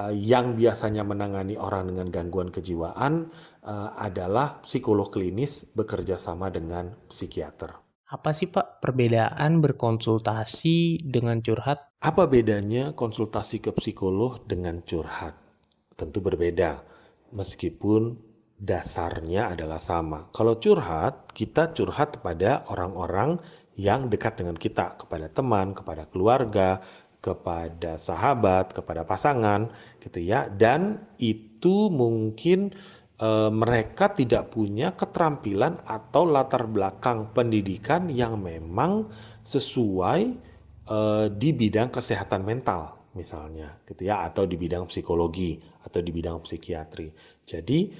uh, 0.00 0.12
yang 0.14 0.54
biasanya 0.56 1.02
menangani 1.02 1.58
orang 1.58 1.92
dengan 1.92 2.08
gangguan 2.08 2.48
kejiwaan 2.48 3.28
uh, 3.66 3.96
adalah 3.98 4.62
psikolog 4.62 5.10
klinis 5.12 5.66
bekerja 5.74 6.16
sama 6.16 6.48
dengan 6.48 6.94
psikiater. 7.10 7.74
Apa 8.06 8.30
sih 8.30 8.46
Pak 8.46 8.78
perbedaan 8.78 9.58
berkonsultasi 9.58 11.02
dengan 11.02 11.42
curhat? 11.42 11.90
Apa 11.98 12.30
bedanya 12.30 12.94
konsultasi 12.94 13.58
ke 13.58 13.74
psikolog 13.74 14.46
dengan 14.46 14.78
curhat? 14.86 15.34
Tentu 15.98 16.22
berbeda, 16.22 16.86
meskipun 17.34 18.14
dasarnya 18.56 19.52
adalah 19.52 19.82
sama. 19.82 20.30
Kalau 20.30 20.56
curhat, 20.62 21.34
kita 21.34 21.74
curhat 21.74 22.20
kepada 22.20 22.64
orang-orang 22.70 23.42
yang 23.76 24.08
dekat 24.08 24.40
dengan 24.40 24.56
kita, 24.56 24.96
kepada 24.96 25.28
teman, 25.28 25.76
kepada 25.76 26.08
keluarga, 26.08 26.80
kepada 27.20 28.00
sahabat, 28.00 28.72
kepada 28.72 29.04
pasangan, 29.04 29.68
gitu 30.00 30.24
ya. 30.24 30.48
Dan 30.48 31.04
itu 31.20 31.92
mungkin 31.92 32.72
e, 33.20 33.30
mereka 33.52 34.16
tidak 34.16 34.52
punya 34.56 34.96
keterampilan 34.96 35.84
atau 35.84 36.24
latar 36.24 36.64
belakang 36.64 37.36
pendidikan 37.36 38.08
yang 38.08 38.40
memang 38.40 39.12
sesuai 39.44 40.20
e, 40.88 40.98
di 41.36 41.50
bidang 41.52 41.92
kesehatan 41.92 42.48
mental, 42.48 43.12
misalnya, 43.12 43.76
gitu 43.84 44.08
ya, 44.08 44.24
atau 44.24 44.48
di 44.48 44.56
bidang 44.56 44.88
psikologi 44.88 45.60
atau 45.84 46.00
di 46.00 46.10
bidang 46.10 46.40
psikiatri. 46.40 47.12
Jadi 47.44 47.92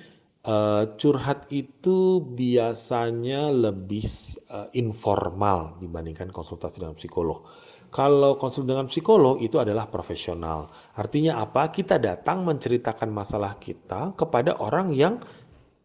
Uh, 0.46 0.94
curhat 0.94 1.50
itu 1.50 2.22
biasanya 2.22 3.50
lebih 3.50 4.06
uh, 4.54 4.70
informal 4.78 5.74
dibandingkan 5.82 6.30
konsultasi 6.30 6.86
dengan 6.86 6.94
psikolog. 6.94 7.42
Kalau 7.90 8.38
konsul 8.38 8.62
dengan 8.62 8.86
psikolog 8.86 9.42
itu 9.42 9.58
adalah 9.58 9.90
profesional. 9.90 10.70
Artinya 10.94 11.42
apa? 11.42 11.74
Kita 11.74 11.98
datang 11.98 12.46
menceritakan 12.46 13.10
masalah 13.10 13.58
kita 13.58 14.14
kepada 14.14 14.54
orang 14.62 14.94
yang 14.94 15.18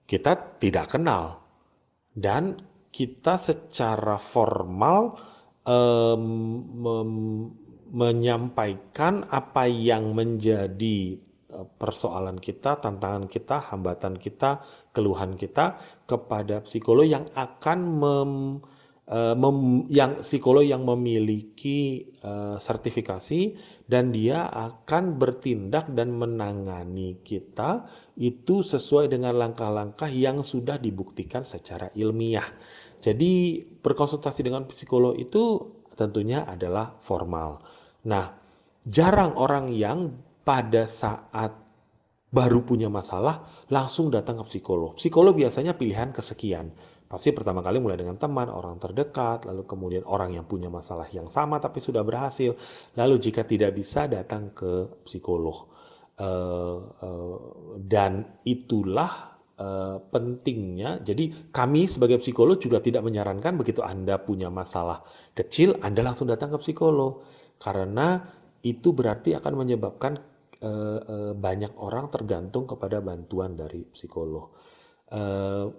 kita 0.05 0.61
tidak 0.61 0.93
kenal. 0.93 1.41
Dan 2.13 2.61
kita 2.93 3.41
secara 3.41 4.21
formal 4.21 5.15
um, 5.65 7.49
menyampaikan 7.91 9.25
apa 9.31 9.65
yang 9.67 10.11
menjadi 10.11 11.19
persoalan 11.77 12.39
kita, 12.39 12.79
tantangan 12.79 13.27
kita, 13.27 13.71
hambatan 13.71 14.15
kita, 14.17 14.63
keluhan 14.95 15.35
kita 15.35 15.79
kepada 16.07 16.63
psikolog 16.63 17.07
yang 17.07 17.25
akan 17.35 17.79
mem, 17.99 18.31
uh, 19.11 19.35
mem, 19.35 19.87
yang 19.91 20.23
psikolog 20.23 20.63
yang 20.63 20.87
memiliki 20.87 22.11
uh, 22.23 22.55
sertifikasi 22.55 23.55
dan 23.85 24.15
dia 24.15 24.47
akan 24.47 25.19
bertindak 25.19 25.91
dan 25.91 26.15
menangani 26.15 27.19
kita 27.23 27.85
itu 28.15 28.63
sesuai 28.63 29.11
dengan 29.11 29.35
langkah-langkah 29.35 30.07
yang 30.07 30.43
sudah 30.43 30.79
dibuktikan 30.79 31.43
secara 31.43 31.91
ilmiah. 31.95 32.47
Jadi 33.01 33.65
berkonsultasi 33.81 34.45
dengan 34.45 34.69
psikolog 34.69 35.17
itu 35.17 35.73
tentunya 35.97 36.45
adalah 36.45 36.95
formal. 37.01 37.59
Nah, 38.05 38.29
jarang 38.85 39.37
orang 39.37 39.69
yang 39.73 40.30
pada 40.41 40.89
saat 40.89 41.53
baru 42.31 42.63
punya 42.63 42.87
masalah 42.87 43.43
langsung 43.67 44.07
datang 44.07 44.39
ke 44.41 44.47
psikolog. 44.47 44.95
Psikolog 44.95 45.35
biasanya 45.35 45.75
pilihan 45.75 46.15
kesekian. 46.15 46.71
Pasti 47.11 47.35
pertama 47.35 47.59
kali 47.59 47.83
mulai 47.83 47.99
dengan 47.99 48.15
teman, 48.15 48.47
orang 48.47 48.79
terdekat, 48.79 49.43
lalu 49.43 49.67
kemudian 49.67 50.07
orang 50.07 50.31
yang 50.31 50.47
punya 50.47 50.71
masalah 50.71 51.03
yang 51.11 51.27
sama 51.27 51.59
tapi 51.59 51.83
sudah 51.83 52.07
berhasil. 52.07 52.55
Lalu 52.95 53.19
jika 53.19 53.43
tidak 53.43 53.75
bisa 53.75 54.07
datang 54.07 54.55
ke 54.55 55.03
psikolog. 55.03 55.67
Uh, 56.21 56.77
uh, 57.01 57.37
dan 57.83 58.39
itulah 58.47 59.41
uh, 59.59 59.99
pentingnya. 60.07 61.03
Jadi 61.03 61.51
kami 61.51 61.91
sebagai 61.91 62.21
psikolog 62.23 62.55
juga 62.61 62.79
tidak 62.79 63.03
menyarankan 63.03 63.59
begitu 63.59 63.83
Anda 63.83 64.15
punya 64.21 64.47
masalah 64.47 65.03
kecil, 65.35 65.83
Anda 65.83 66.07
langsung 66.07 66.31
datang 66.31 66.55
ke 66.55 66.63
psikolog. 66.63 67.27
Karena 67.59 68.23
itu 68.63 68.93
berarti 68.95 69.35
akan 69.35 69.53
menyebabkan 69.65 70.30
banyak 71.41 71.73
orang 71.81 72.13
tergantung 72.13 72.69
kepada 72.69 73.01
bantuan 73.01 73.57
dari 73.57 73.81
psikolog. 73.89 74.53
Uh, 75.11 75.73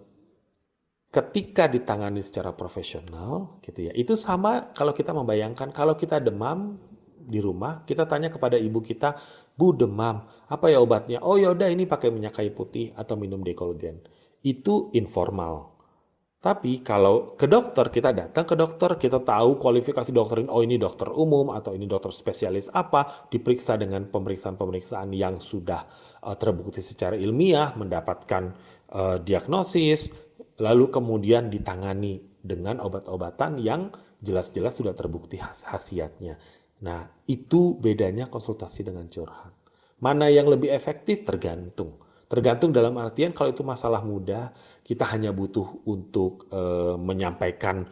ketika 1.12 1.68
ditangani 1.68 2.24
secara 2.24 2.56
profesional, 2.56 3.60
gitu 3.60 3.86
ya, 3.88 3.92
itu 3.92 4.16
sama 4.16 4.72
kalau 4.72 4.96
kita 4.96 5.12
membayangkan 5.12 5.68
kalau 5.70 5.92
kita 5.92 6.18
demam 6.18 6.80
di 7.22 7.38
rumah, 7.38 7.84
kita 7.84 8.08
tanya 8.08 8.32
kepada 8.32 8.56
ibu 8.56 8.80
kita, 8.80 9.14
Bu 9.54 9.76
demam, 9.76 10.24
apa 10.48 10.72
ya 10.72 10.80
obatnya? 10.80 11.20
Oh 11.20 11.36
yaudah 11.36 11.68
ini 11.68 11.84
pakai 11.84 12.08
minyak 12.08 12.40
kayu 12.40 12.56
putih 12.56 12.90
atau 12.96 13.14
minum 13.20 13.44
dekolgen. 13.44 14.00
Itu 14.42 14.90
informal. 14.96 15.71
Tapi 16.42 16.82
kalau 16.82 17.38
ke 17.38 17.46
dokter, 17.46 17.86
kita 17.86 18.10
datang 18.10 18.42
ke 18.42 18.58
dokter, 18.58 18.98
kita 18.98 19.22
tahu 19.22 19.62
kualifikasi 19.62 20.10
dokter 20.10 20.42
ini, 20.42 20.50
oh 20.50 20.66
ini 20.66 20.74
dokter 20.74 21.06
umum 21.06 21.54
atau 21.54 21.70
ini 21.70 21.86
dokter 21.86 22.10
spesialis 22.10 22.66
apa, 22.74 23.30
diperiksa 23.30 23.78
dengan 23.78 24.10
pemeriksaan-pemeriksaan 24.10 25.14
yang 25.14 25.38
sudah 25.38 25.86
uh, 26.26 26.34
terbukti 26.34 26.82
secara 26.82 27.14
ilmiah, 27.14 27.78
mendapatkan 27.78 28.58
uh, 28.90 29.22
diagnosis, 29.22 30.10
lalu 30.58 30.90
kemudian 30.90 31.46
ditangani 31.46 32.18
dengan 32.42 32.82
obat-obatan 32.82 33.62
yang 33.62 33.94
jelas-jelas 34.18 34.82
sudah 34.82 34.98
terbukti 34.98 35.38
khas 35.38 35.62
khasiatnya. 35.62 36.42
Nah, 36.82 37.06
itu 37.30 37.78
bedanya 37.78 38.26
konsultasi 38.26 38.82
dengan 38.82 39.06
curhat. 39.06 39.54
Mana 40.02 40.26
yang 40.26 40.50
lebih 40.50 40.74
efektif 40.74 41.22
tergantung. 41.22 42.01
Tergantung 42.32 42.72
dalam 42.72 42.96
artian 42.96 43.36
kalau 43.36 43.52
itu 43.52 43.60
masalah 43.60 44.00
mudah, 44.00 44.56
kita 44.80 45.04
hanya 45.12 45.36
butuh 45.36 45.84
untuk 45.84 46.48
uh, 46.48 46.96
menyampaikan 46.96 47.84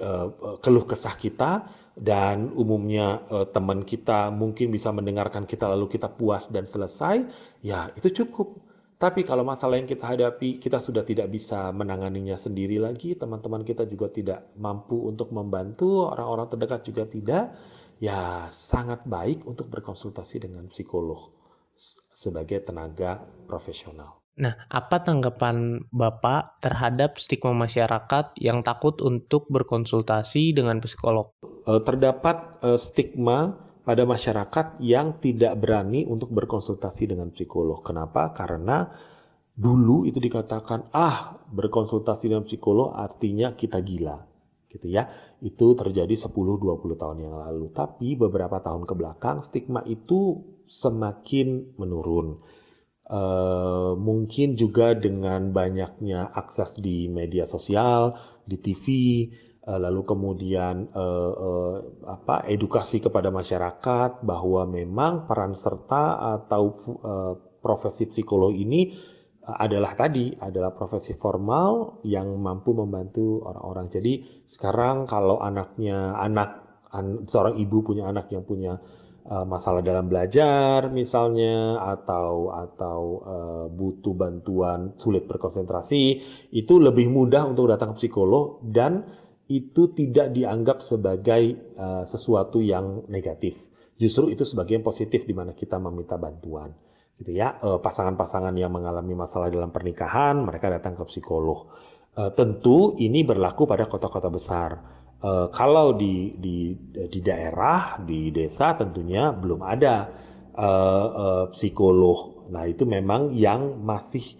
uh, 0.00 0.56
keluh 0.64 0.88
kesah 0.88 1.12
kita 1.12 1.68
dan 1.92 2.48
umumnya 2.56 3.20
uh, 3.28 3.44
teman 3.44 3.84
kita 3.84 4.32
mungkin 4.32 4.72
bisa 4.72 4.88
mendengarkan 4.88 5.44
kita 5.44 5.68
lalu 5.68 5.84
kita 5.84 6.08
puas 6.08 6.48
dan 6.48 6.64
selesai, 6.64 7.28
ya 7.60 7.92
itu 7.92 8.24
cukup. 8.24 8.56
Tapi 8.96 9.20
kalau 9.20 9.44
masalah 9.44 9.76
yang 9.76 9.84
kita 9.84 10.16
hadapi 10.16 10.56
kita 10.56 10.80
sudah 10.80 11.04
tidak 11.04 11.28
bisa 11.28 11.68
menanganinya 11.68 12.40
sendiri 12.40 12.80
lagi, 12.80 13.20
teman-teman 13.20 13.68
kita 13.68 13.84
juga 13.84 14.08
tidak 14.08 14.48
mampu 14.56 14.96
untuk 14.96 15.28
membantu, 15.28 16.08
orang-orang 16.08 16.48
terdekat 16.48 16.80
juga 16.88 17.04
tidak, 17.04 17.52
ya 18.00 18.48
sangat 18.48 19.04
baik 19.04 19.44
untuk 19.44 19.68
berkonsultasi 19.68 20.48
dengan 20.48 20.72
psikolog 20.72 21.37
sebagai 22.12 22.66
tenaga 22.66 23.22
profesional. 23.46 24.18
Nah, 24.38 24.54
apa 24.70 25.02
tanggapan 25.02 25.82
Bapak 25.90 26.62
terhadap 26.62 27.18
stigma 27.18 27.50
masyarakat 27.54 28.38
yang 28.38 28.62
takut 28.62 29.02
untuk 29.02 29.50
berkonsultasi 29.50 30.54
dengan 30.54 30.78
psikolog? 30.78 31.34
Eh, 31.42 31.80
terdapat 31.82 32.62
eh, 32.62 32.78
stigma 32.78 33.58
pada 33.82 34.06
masyarakat 34.06 34.78
yang 34.78 35.18
tidak 35.18 35.58
berani 35.58 36.06
untuk 36.06 36.30
berkonsultasi 36.30 37.10
dengan 37.10 37.34
psikolog. 37.34 37.82
Kenapa? 37.82 38.30
Karena 38.30 38.86
dulu 39.58 40.06
itu 40.06 40.22
dikatakan, 40.22 40.94
ah 40.94 41.34
berkonsultasi 41.50 42.30
dengan 42.30 42.46
psikolog 42.46 42.94
artinya 42.94 43.58
kita 43.58 43.82
gila. 43.82 44.22
Gitu 44.68 44.86
ya. 44.92 45.08
Itu 45.40 45.72
terjadi 45.74 46.12
10-20 46.12 47.00
tahun 47.00 47.18
yang 47.24 47.36
lalu. 47.40 47.72
Tapi 47.72 48.14
beberapa 48.14 48.60
tahun 48.60 48.84
ke 48.84 48.94
belakang 48.94 49.40
stigma 49.40 49.80
itu 49.88 50.44
semakin 50.68 51.74
menurun. 51.80 52.44
Uh, 53.08 53.96
mungkin 53.96 54.52
juga 54.52 54.92
dengan 54.92 55.48
banyaknya 55.48 56.28
akses 56.28 56.76
di 56.76 57.08
media 57.08 57.48
sosial, 57.48 58.12
di 58.44 58.60
TV, 58.60 58.84
uh, 59.64 59.72
eh, 59.72 59.78
lalu 59.80 60.04
kemudian 60.04 60.92
uh, 60.92 61.32
uh, 61.32 61.76
apa 62.04 62.44
edukasi 62.52 63.00
kepada 63.00 63.32
masyarakat 63.32 64.20
bahwa 64.20 64.68
memang 64.68 65.24
peran 65.24 65.56
serta 65.56 66.20
atau 66.36 66.68
uh, 67.00 67.32
profesi 67.64 68.12
psikolog 68.12 68.52
ini 68.52 68.92
adalah 69.56 69.96
tadi 69.96 70.36
adalah 70.36 70.76
profesi 70.76 71.16
formal 71.16 72.04
yang 72.04 72.36
mampu 72.36 72.76
membantu 72.76 73.40
orang-orang. 73.48 73.88
Jadi 73.88 74.44
sekarang 74.44 75.08
kalau 75.08 75.40
anaknya 75.40 76.12
anak 76.20 76.82
an, 76.92 77.24
seorang 77.24 77.56
ibu 77.56 77.80
punya 77.80 78.08
anak 78.08 78.28
yang 78.28 78.44
punya 78.44 78.76
uh, 79.28 79.44
masalah 79.44 79.84
dalam 79.84 80.08
belajar 80.08 80.88
misalnya 80.88 81.80
atau 81.80 82.52
atau 82.52 83.00
uh, 83.22 83.66
butuh 83.68 84.14
bantuan 84.16 84.96
sulit 84.96 85.28
berkonsentrasi 85.28 86.02
itu 86.52 86.74
lebih 86.80 87.12
mudah 87.12 87.44
untuk 87.44 87.68
datang 87.68 87.92
ke 87.94 88.08
psikolog 88.08 88.64
dan 88.64 89.04
itu 89.48 89.96
tidak 89.96 90.32
dianggap 90.36 90.84
sebagai 90.84 91.72
uh, 91.76 92.04
sesuatu 92.04 92.60
yang 92.60 93.08
negatif 93.08 93.56
justru 93.96 94.32
itu 94.32 94.44
sebagai 94.44 94.76
yang 94.80 94.84
positif 94.84 95.24
di 95.24 95.32
mana 95.36 95.52
kita 95.56 95.80
meminta 95.80 96.20
bantuan 96.20 96.72
gitu 97.18 97.34
ya. 97.34 97.58
Pasangan-pasangan 97.58 98.54
yang 98.54 98.70
mengalami 98.70 99.18
masalah 99.18 99.50
dalam 99.50 99.74
pernikahan 99.74 100.38
mereka 100.40 100.70
datang 100.70 100.94
ke 100.94 101.04
psikolog. 101.04 101.68
Tentu 102.14 102.98
ini 102.98 103.26
berlaku 103.26 103.66
pada 103.66 103.86
kota-kota 103.86 104.30
besar. 104.30 104.70
Uh, 105.18 105.50
kalau 105.50 105.98
di, 105.98 106.38
di 106.38 106.78
di 107.10 107.18
daerah 107.18 107.98
di 107.98 108.30
desa 108.30 108.78
tentunya 108.78 109.34
belum 109.34 109.66
ada 109.66 110.10
psikolog. 111.54 112.50
Nah 112.50 112.66
itu 112.66 112.82
memang 112.82 113.30
yang 113.30 113.78
masih 113.78 114.34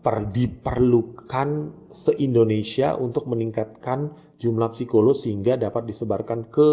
per, 0.00 0.32
diperlukan 0.32 1.48
se-Indonesia 1.92 2.96
untuk 2.96 3.28
meningkatkan 3.28 4.16
jumlah 4.40 4.72
psikolog 4.72 5.12
sehingga 5.12 5.60
dapat 5.60 5.92
disebarkan 5.92 6.48
ke 6.48 6.68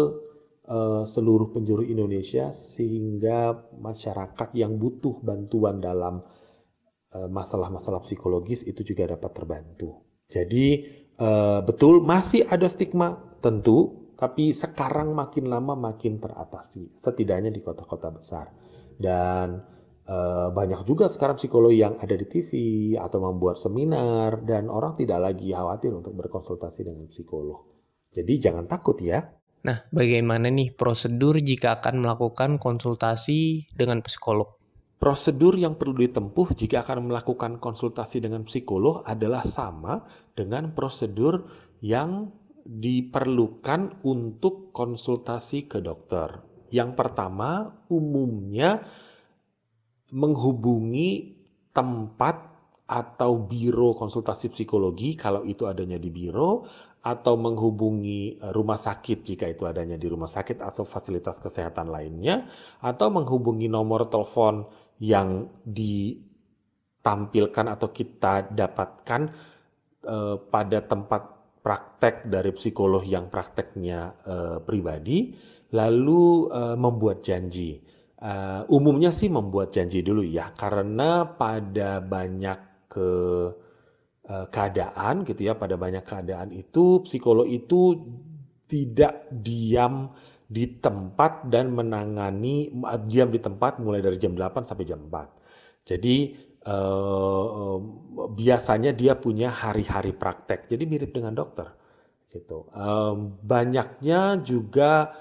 seluruh 1.08 1.48
penjuru 1.48 1.80
Indonesia 1.80 2.52
sehingga 2.52 3.56
masyarakat 3.72 4.52
yang 4.52 4.76
butuh 4.76 5.24
bantuan 5.24 5.80
dalam 5.80 6.20
uh, 7.16 7.28
masalah-masalah 7.32 8.04
psikologis 8.04 8.68
itu 8.68 8.84
juga 8.84 9.16
dapat 9.16 9.32
terbantu. 9.32 10.04
Jadi 10.28 10.84
uh, 11.16 11.64
betul 11.64 12.04
masih 12.04 12.44
ada 12.44 12.68
stigma 12.68 13.16
tentu, 13.40 14.12
tapi 14.20 14.52
sekarang 14.52 15.16
makin 15.16 15.48
lama 15.48 15.72
makin 15.72 16.20
teratasi, 16.20 17.00
setidaknya 17.00 17.48
di 17.48 17.64
kota-kota 17.64 18.12
besar. 18.12 18.52
Dan 18.98 19.78
banyak 20.48 20.88
juga 20.88 21.04
sekarang 21.04 21.36
psikolog 21.36 21.68
yang 21.68 22.00
ada 22.00 22.16
di 22.16 22.24
TV 22.24 22.50
atau 22.96 23.20
membuat 23.20 23.60
seminar 23.60 24.40
dan 24.40 24.72
orang 24.72 24.96
tidak 24.96 25.20
lagi 25.20 25.52
khawatir 25.52 25.92
untuk 25.92 26.16
berkonsultasi 26.16 26.88
dengan 26.88 27.12
psikolog. 27.12 27.68
Jadi 28.08 28.40
jangan 28.40 28.64
takut 28.64 28.96
ya. 29.04 29.20
Nah, 29.66 29.82
bagaimana 29.90 30.46
nih 30.52 30.70
prosedur 30.70 31.42
jika 31.42 31.82
akan 31.82 32.06
melakukan 32.06 32.62
konsultasi 32.62 33.66
dengan 33.74 34.04
psikolog? 34.06 34.54
Prosedur 34.98 35.54
yang 35.54 35.78
perlu 35.78 36.02
ditempuh 36.02 36.58
jika 36.58 36.82
akan 36.82 37.10
melakukan 37.10 37.62
konsultasi 37.62 38.18
dengan 38.18 38.42
psikolog 38.42 39.06
adalah 39.06 39.46
sama 39.46 40.02
dengan 40.34 40.74
prosedur 40.74 41.46
yang 41.78 42.34
diperlukan 42.66 44.02
untuk 44.02 44.74
konsultasi 44.74 45.70
ke 45.70 45.78
dokter. 45.78 46.42
Yang 46.68 46.98
pertama, 46.98 47.78
umumnya 47.88 48.82
menghubungi 50.12 51.38
tempat 51.72 52.47
atau 52.88 53.44
biro 53.44 53.92
konsultasi 53.92 54.48
psikologi 54.48 55.12
kalau 55.12 55.44
itu 55.44 55.68
adanya 55.68 56.00
di 56.00 56.08
biro 56.08 56.64
atau 57.04 57.36
menghubungi 57.36 58.40
rumah 58.56 58.80
sakit 58.80 59.22
jika 59.22 59.46
itu 59.46 59.68
adanya 59.68 60.00
di 60.00 60.08
rumah 60.08 60.26
sakit 60.26 60.64
atau 60.64 60.88
fasilitas 60.88 61.36
kesehatan 61.38 61.92
lainnya 61.92 62.48
atau 62.80 63.12
menghubungi 63.12 63.68
nomor 63.68 64.08
telepon 64.08 64.64
yang 64.98 65.46
ditampilkan 65.62 67.70
atau 67.70 67.94
kita 67.94 68.50
dapatkan 68.50 69.30
uh, 70.08 70.36
pada 70.50 70.82
tempat 70.82 71.38
praktek 71.62 72.26
dari 72.26 72.50
psikolog 72.54 73.04
yang 73.04 73.28
prakteknya 73.28 74.14
uh, 74.24 74.58
pribadi, 74.62 75.34
lalu 75.74 76.48
uh, 76.48 76.76
membuat 76.78 77.20
janji. 77.20 77.82
Uh, 78.18 78.66
umumnya 78.74 79.14
sih 79.14 79.30
membuat 79.30 79.70
janji 79.70 80.02
dulu 80.02 80.26
ya, 80.26 80.50
karena 80.56 81.38
pada 81.38 82.02
banyak 82.02 82.67
ke 82.88 83.08
uh, 84.28 84.46
keadaan 84.50 85.22
gitu 85.28 85.48
ya, 85.48 85.54
pada 85.54 85.76
banyak 85.76 86.02
keadaan 86.02 86.50
itu 86.56 87.04
psikolog 87.04 87.44
itu 87.46 87.96
tidak 88.68 89.28
diam 89.32 90.12
di 90.48 90.80
tempat 90.80 91.44
dan 91.52 91.76
menangani 91.76 92.72
diam 93.04 93.28
di 93.28 93.36
tempat 93.36 93.84
mulai 93.84 94.00
dari 94.00 94.16
jam 94.16 94.32
8 94.32 94.64
sampai 94.64 94.84
jam 94.88 95.04
4. 95.04 95.84
Jadi 95.84 96.16
eh, 96.64 97.76
biasanya 98.32 98.96
dia 98.96 99.16
punya 99.20 99.52
hari-hari 99.52 100.16
praktek. 100.16 100.64
Jadi 100.68 100.88
mirip 100.88 101.12
dengan 101.12 101.36
dokter. 101.36 101.68
Gitu. 102.32 102.64
Eh, 102.72 103.14
banyaknya 103.44 104.40
juga 104.40 105.12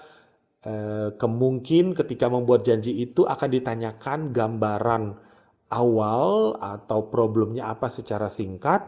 eh, 0.64 1.12
kemungkin 1.20 1.92
ketika 1.92 2.32
membuat 2.32 2.64
janji 2.64 2.96
itu 3.04 3.28
akan 3.28 3.50
ditanyakan 3.52 4.32
gambaran 4.32 5.04
awal 5.72 6.56
atau 6.60 7.08
problemnya 7.12 7.72
apa 7.72 7.92
secara 7.92 8.32
singkat 8.32 8.88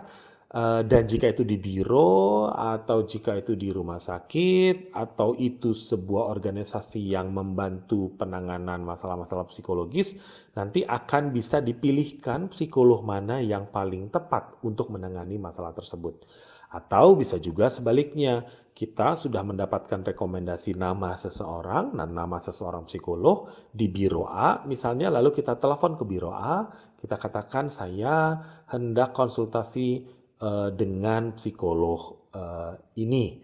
Eh, 0.49 0.81
dan 0.81 1.05
jika 1.05 1.29
itu 1.29 1.45
di 1.45 1.61
biro 1.61 2.49
atau 2.49 3.05
jika 3.05 3.37
itu 3.37 3.53
di 3.53 3.69
rumah 3.69 4.01
sakit 4.01 4.97
atau 4.97 5.37
itu 5.37 5.77
sebuah 5.77 6.25
organisasi 6.33 7.13
yang 7.13 7.29
membantu 7.29 8.17
penanganan 8.17 8.81
masalah-masalah 8.81 9.45
psikologis 9.45 10.17
nanti 10.57 10.81
akan 10.81 11.29
bisa 11.29 11.61
dipilihkan 11.61 12.49
psikolog 12.49 13.05
mana 13.05 13.37
yang 13.45 13.69
paling 13.69 14.09
tepat 14.09 14.57
untuk 14.65 14.89
menangani 14.89 15.37
masalah 15.37 15.69
tersebut. 15.69 16.25
Atau 16.73 17.13
bisa 17.13 17.37
juga 17.37 17.69
sebaliknya 17.69 18.41
kita 18.79 19.19
sudah 19.19 19.43
mendapatkan 19.43 20.07
rekomendasi 20.07 20.79
nama 20.79 21.19
seseorang 21.19 21.99
dan 21.99 22.15
nama 22.15 22.39
seseorang 22.39 22.87
psikolog 22.87 23.51
di 23.75 23.91
biro 23.91 24.23
A 24.23 24.63
misalnya 24.63 25.11
lalu 25.11 25.35
kita 25.35 25.59
telepon 25.59 25.99
ke 25.99 26.07
biro 26.07 26.31
A 26.31 26.63
kita 26.99 27.15
katakan 27.15 27.71
saya 27.71 28.39
hendak 28.67 29.15
konsultasi 29.15 30.03
uh, 30.43 30.69
dengan 30.75 31.31
psikolog 31.35 32.31
uh, 32.35 32.75
ini. 32.99 33.39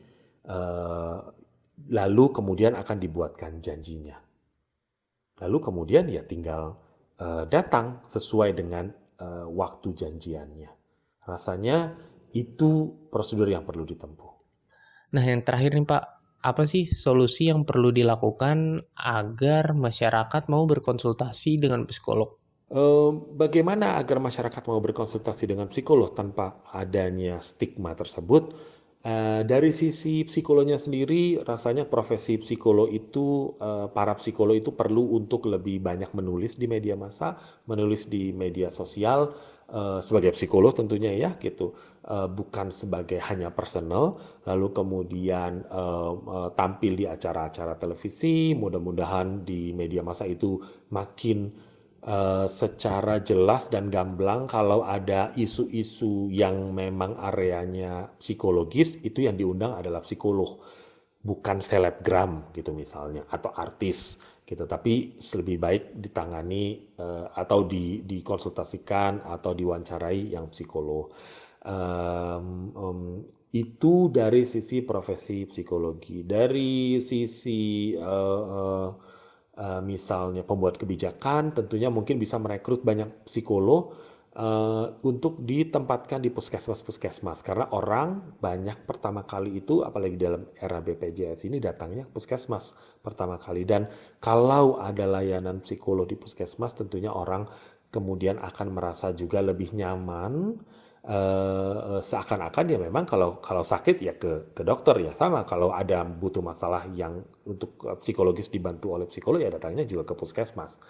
Uh, 0.46 1.18
lalu 1.90 2.36
kemudian 2.36 2.76
akan 2.76 2.98
dibuatkan 3.00 3.64
janjinya. 3.64 4.20
Lalu 5.40 5.58
kemudian 5.60 6.08
ya 6.12 6.24
tinggal 6.24 6.76
uh, 7.20 7.44
datang 7.48 8.04
sesuai 8.04 8.56
dengan 8.56 8.92
uh, 9.20 9.48
waktu 9.48 9.96
janjiannya. 9.96 10.72
Rasanya 11.26 11.96
itu 12.36 12.92
prosedur 13.08 13.48
yang 13.48 13.64
perlu 13.64 13.88
ditempuh. 13.88 14.35
Nah 15.16 15.24
yang 15.24 15.48
terakhir 15.48 15.80
nih 15.80 15.88
Pak, 15.88 16.04
apa 16.44 16.64
sih 16.68 16.92
solusi 16.92 17.48
yang 17.48 17.64
perlu 17.64 17.96
dilakukan 17.96 18.84
agar 19.00 19.72
masyarakat 19.72 20.52
mau 20.52 20.68
berkonsultasi 20.68 21.56
dengan 21.64 21.88
psikolog? 21.88 22.36
Bagaimana 23.40 23.96
agar 23.96 24.20
masyarakat 24.20 24.68
mau 24.68 24.84
berkonsultasi 24.84 25.48
dengan 25.48 25.72
psikolog 25.72 26.12
tanpa 26.12 26.60
adanya 26.76 27.40
stigma 27.40 27.96
tersebut? 27.96 28.52
Eh, 29.06 29.46
dari 29.46 29.70
sisi 29.70 30.26
psikolognya 30.26 30.82
sendiri, 30.82 31.38
rasanya 31.46 31.86
profesi 31.86 32.42
psikolog 32.42 32.90
itu, 32.90 33.54
eh, 33.62 33.86
para 33.94 34.18
psikolog 34.18 34.58
itu 34.58 34.74
perlu 34.74 35.14
untuk 35.14 35.46
lebih 35.46 35.78
banyak 35.78 36.10
menulis 36.18 36.58
di 36.58 36.66
media 36.66 36.98
massa, 36.98 37.38
menulis 37.70 38.10
di 38.10 38.34
media 38.34 38.74
sosial, 38.74 39.30
sebagai 40.00 40.32
psikolog 40.38 40.78
tentunya 40.78 41.12
ya 41.14 41.34
gitu, 41.42 41.74
bukan 42.08 42.70
sebagai 42.70 43.18
hanya 43.18 43.50
personal, 43.50 44.22
lalu 44.46 44.70
kemudian 44.72 45.66
tampil 46.54 46.94
di 46.94 47.10
acara-acara 47.10 47.74
televisi, 47.76 48.54
mudah-mudahan 48.54 49.42
di 49.42 49.74
media 49.74 50.06
massa 50.06 50.30
itu 50.30 50.62
makin 50.94 51.50
secara 52.46 53.18
jelas 53.26 53.74
dan 53.74 53.90
gamblang 53.90 54.46
kalau 54.46 54.86
ada 54.86 55.34
isu-isu 55.34 56.30
yang 56.30 56.70
memang 56.70 57.18
areanya 57.18 58.14
psikologis 58.22 59.02
itu 59.02 59.26
yang 59.26 59.34
diundang 59.34 59.74
adalah 59.74 60.06
psikolog 60.06 60.62
bukan 61.26 61.58
selebgram 61.58 62.54
gitu 62.54 62.70
misalnya 62.78 63.26
atau 63.26 63.50
artis 63.58 64.22
gitu. 64.46 64.64
Tapi 64.70 65.18
lebih 65.18 65.58
baik 65.58 65.84
ditangani 65.98 66.96
uh, 67.02 67.34
atau 67.34 67.66
di, 67.66 68.06
dikonsultasikan 68.06 69.26
atau 69.26 69.52
diwawancarai 69.58 70.38
yang 70.38 70.48
psikolog. 70.54 71.10
Um, 71.66 72.48
um, 72.78 73.02
itu 73.50 74.14
dari 74.14 74.46
sisi 74.46 74.86
profesi 74.86 75.50
psikologi. 75.50 76.22
Dari 76.22 77.02
sisi 77.02 77.96
uh, 77.98 78.44
uh, 78.46 78.90
uh, 79.58 79.82
misalnya 79.82 80.46
pembuat 80.46 80.78
kebijakan 80.78 81.58
tentunya 81.58 81.90
mungkin 81.90 82.22
bisa 82.22 82.38
merekrut 82.38 82.86
banyak 82.86 83.26
psikolog 83.26 84.05
uh, 84.36 84.88
untuk 85.08 85.42
ditempatkan 85.42 86.20
di 86.20 86.30
puskesmas-puskesmas 86.30 87.42
karena 87.42 87.72
orang 87.72 88.36
banyak 88.40 88.84
pertama 88.84 89.24
kali 89.24 89.64
itu 89.64 89.82
apalagi 89.82 90.20
dalam 90.20 90.48
era 90.60 90.84
BPJS 90.84 91.48
ini 91.48 91.58
datangnya 91.64 92.04
puskesmas 92.06 92.76
pertama 93.00 93.40
kali. 93.40 93.64
Dan 93.64 93.88
kalau 94.20 94.78
ada 94.80 95.08
layanan 95.08 95.64
psikolog 95.64 96.06
di 96.06 96.20
puskesmas 96.20 96.76
tentunya 96.76 97.12
orang 97.12 97.48
kemudian 97.90 98.38
akan 98.44 98.76
merasa 98.76 99.16
juga 99.16 99.40
lebih 99.40 99.72
nyaman. 99.74 100.60
Uh, 101.06 102.02
seakan-akan 102.02 102.66
ya 102.66 102.82
memang 102.82 103.06
kalau 103.06 103.38
kalau 103.38 103.62
sakit 103.62 104.02
ya 104.02 104.18
ke 104.18 104.58
ke 104.58 104.66
dokter 104.66 104.98
ya 105.06 105.14
sama. 105.14 105.46
Kalau 105.46 105.70
ada 105.70 106.02
butuh 106.02 106.42
masalah 106.42 106.82
yang 106.98 107.22
untuk 107.46 107.78
psikologis 108.02 108.50
dibantu 108.50 108.98
oleh 108.98 109.06
psikolog 109.06 109.38
ya 109.38 109.54
datangnya 109.54 109.86
juga 109.86 110.10
ke 110.10 110.14
puskesmas 110.18 110.82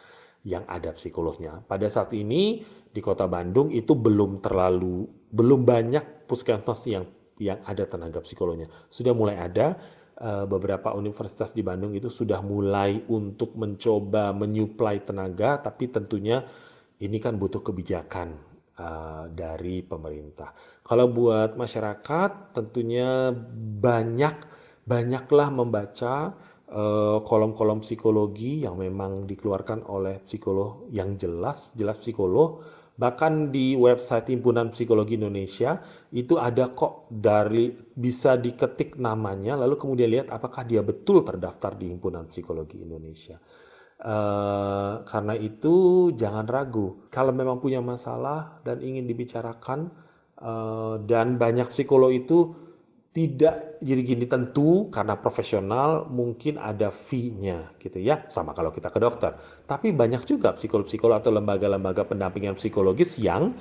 yang 0.46 0.64
ada 0.70 0.94
psikolognya. 0.94 1.60
Pada 1.66 1.90
saat 1.90 2.14
ini 2.14 2.62
di 2.94 3.02
Kota 3.02 3.26
Bandung 3.26 3.74
itu 3.74 3.98
belum 3.98 4.40
terlalu 4.40 5.10
belum 5.34 5.66
banyak 5.66 6.30
puskesmas 6.30 6.86
yang 6.88 7.04
yang 7.42 7.60
ada 7.66 7.84
tenaga 7.90 8.22
psikolognya. 8.24 8.70
Sudah 8.88 9.12
mulai 9.12 9.36
ada 9.42 9.76
uh, 10.22 10.46
beberapa 10.48 10.94
universitas 10.96 11.52
di 11.52 11.66
Bandung 11.66 11.98
itu 11.98 12.08
sudah 12.08 12.40
mulai 12.40 13.04
untuk 13.12 13.58
mencoba 13.60 14.32
menyuplai 14.32 15.04
tenaga 15.04 15.60
tapi 15.60 15.92
tentunya 15.92 16.46
ini 17.02 17.20
kan 17.20 17.36
butuh 17.36 17.60
kebijakan 17.60 18.40
uh, 18.80 19.28
dari 19.34 19.84
pemerintah. 19.84 20.56
Kalau 20.86 21.12
buat 21.12 21.60
masyarakat 21.60 22.56
tentunya 22.56 23.34
banyak 23.82 24.56
banyaklah 24.86 25.50
membaca 25.50 26.38
kolom-kolom 27.24 27.80
psikologi 27.80 28.68
yang 28.68 28.76
memang 28.76 29.24
dikeluarkan 29.24 29.88
oleh 29.88 30.20
psikolog 30.28 30.92
yang 30.92 31.16
jelas 31.16 31.72
jelas 31.72 31.96
psikolog 32.04 32.60
Bahkan 32.96 33.52
di 33.52 33.76
website 33.76 34.32
Himpunan 34.32 34.72
Psikologi 34.72 35.20
Indonesia 35.20 35.84
itu 36.16 36.40
ada 36.40 36.72
kok 36.72 37.12
dari 37.12 37.76
bisa 37.92 38.40
diketik 38.40 38.96
namanya 38.96 39.60
lalu 39.60 39.76
kemudian 39.76 40.08
lihat 40.16 40.28
apakah 40.32 40.64
dia 40.64 40.80
betul 40.80 41.28
terdaftar 41.28 41.76
di 41.76 41.92
Himpunan 41.92 42.32
Psikologi 42.32 42.80
Indonesia. 42.80 43.36
Uh, 43.96 45.08
karena 45.08 45.40
itu 45.40 46.12
jangan 46.20 46.44
ragu 46.48 47.08
kalau 47.08 47.32
memang 47.32 47.64
punya 47.64 47.80
masalah 47.80 48.60
dan 48.68 48.84
ingin 48.84 49.08
dibicarakan 49.08 49.88
uh, 50.44 51.00
dan 51.00 51.40
banyak 51.40 51.72
psikolog 51.72 52.12
itu 52.12 52.65
tidak 53.16 53.80
jadi 53.80 54.02
gini 54.04 54.28
tentu 54.28 54.92
karena 54.92 55.16
profesional 55.16 56.04
mungkin 56.12 56.60
ada 56.60 56.92
fee-nya 56.92 57.72
gitu 57.80 58.04
ya. 58.04 58.28
Sama 58.28 58.52
kalau 58.52 58.76
kita 58.76 58.92
ke 58.92 59.00
dokter. 59.00 59.40
Tapi 59.64 59.96
banyak 59.96 60.28
juga 60.28 60.52
psikolog-psikolog 60.52 61.24
atau 61.24 61.32
lembaga-lembaga 61.32 62.04
pendampingan 62.04 62.60
psikologis 62.60 63.16
yang 63.16 63.56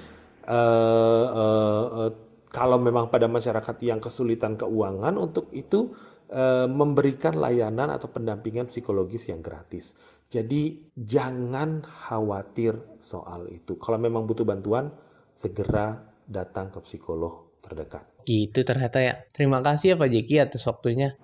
uh, 0.50 1.26
uh, 1.30 1.86
uh, 1.86 2.10
kalau 2.50 2.82
memang 2.82 3.14
pada 3.14 3.30
masyarakat 3.30 3.78
yang 3.86 4.02
kesulitan 4.02 4.58
keuangan 4.58 5.14
untuk 5.14 5.46
itu 5.54 5.94
uh, 6.34 6.66
memberikan 6.66 7.38
layanan 7.38 7.94
atau 7.94 8.10
pendampingan 8.10 8.66
psikologis 8.66 9.30
yang 9.30 9.38
gratis. 9.38 9.94
Jadi 10.34 10.90
jangan 10.98 11.86
khawatir 11.86 12.74
soal 12.98 13.46
itu. 13.54 13.78
Kalau 13.78 14.02
memang 14.02 14.26
butuh 14.26 14.42
bantuan 14.42 14.90
segera 15.30 15.94
datang 16.26 16.74
ke 16.74 16.82
psikolog 16.82 17.62
terdekat 17.62 18.13
Gitu 18.24 18.64
ternyata 18.64 18.98
ya. 19.04 19.14
Terima 19.30 19.60
kasih 19.60 19.94
ya 19.94 19.96
Pak 20.00 20.08
Jeki 20.08 20.34
atas 20.40 20.64
waktunya. 20.64 21.14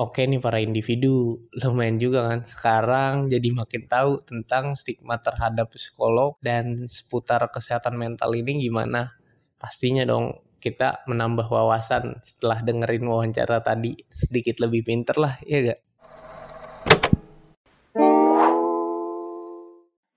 Oke 0.00 0.24
nih 0.24 0.40
para 0.40 0.64
individu, 0.64 1.44
lumayan 1.60 2.00
juga 2.00 2.24
kan 2.24 2.40
sekarang 2.40 3.28
jadi 3.28 3.52
makin 3.52 3.84
tahu 3.84 4.24
tentang 4.24 4.72
stigma 4.72 5.20
terhadap 5.20 5.68
psikolog 5.76 6.40
dan 6.40 6.88
seputar 6.88 7.44
kesehatan 7.52 8.00
mental 8.00 8.32
ini 8.32 8.64
gimana. 8.64 9.12
Pastinya 9.60 10.08
dong 10.08 10.40
kita 10.56 11.04
menambah 11.04 11.52
wawasan 11.52 12.16
setelah 12.24 12.64
dengerin 12.64 13.04
wawancara 13.04 13.60
tadi 13.60 13.92
sedikit 14.08 14.64
lebih 14.64 14.88
pinter 14.88 15.20
lah, 15.20 15.36
ya 15.44 15.68
gak? 15.68 15.80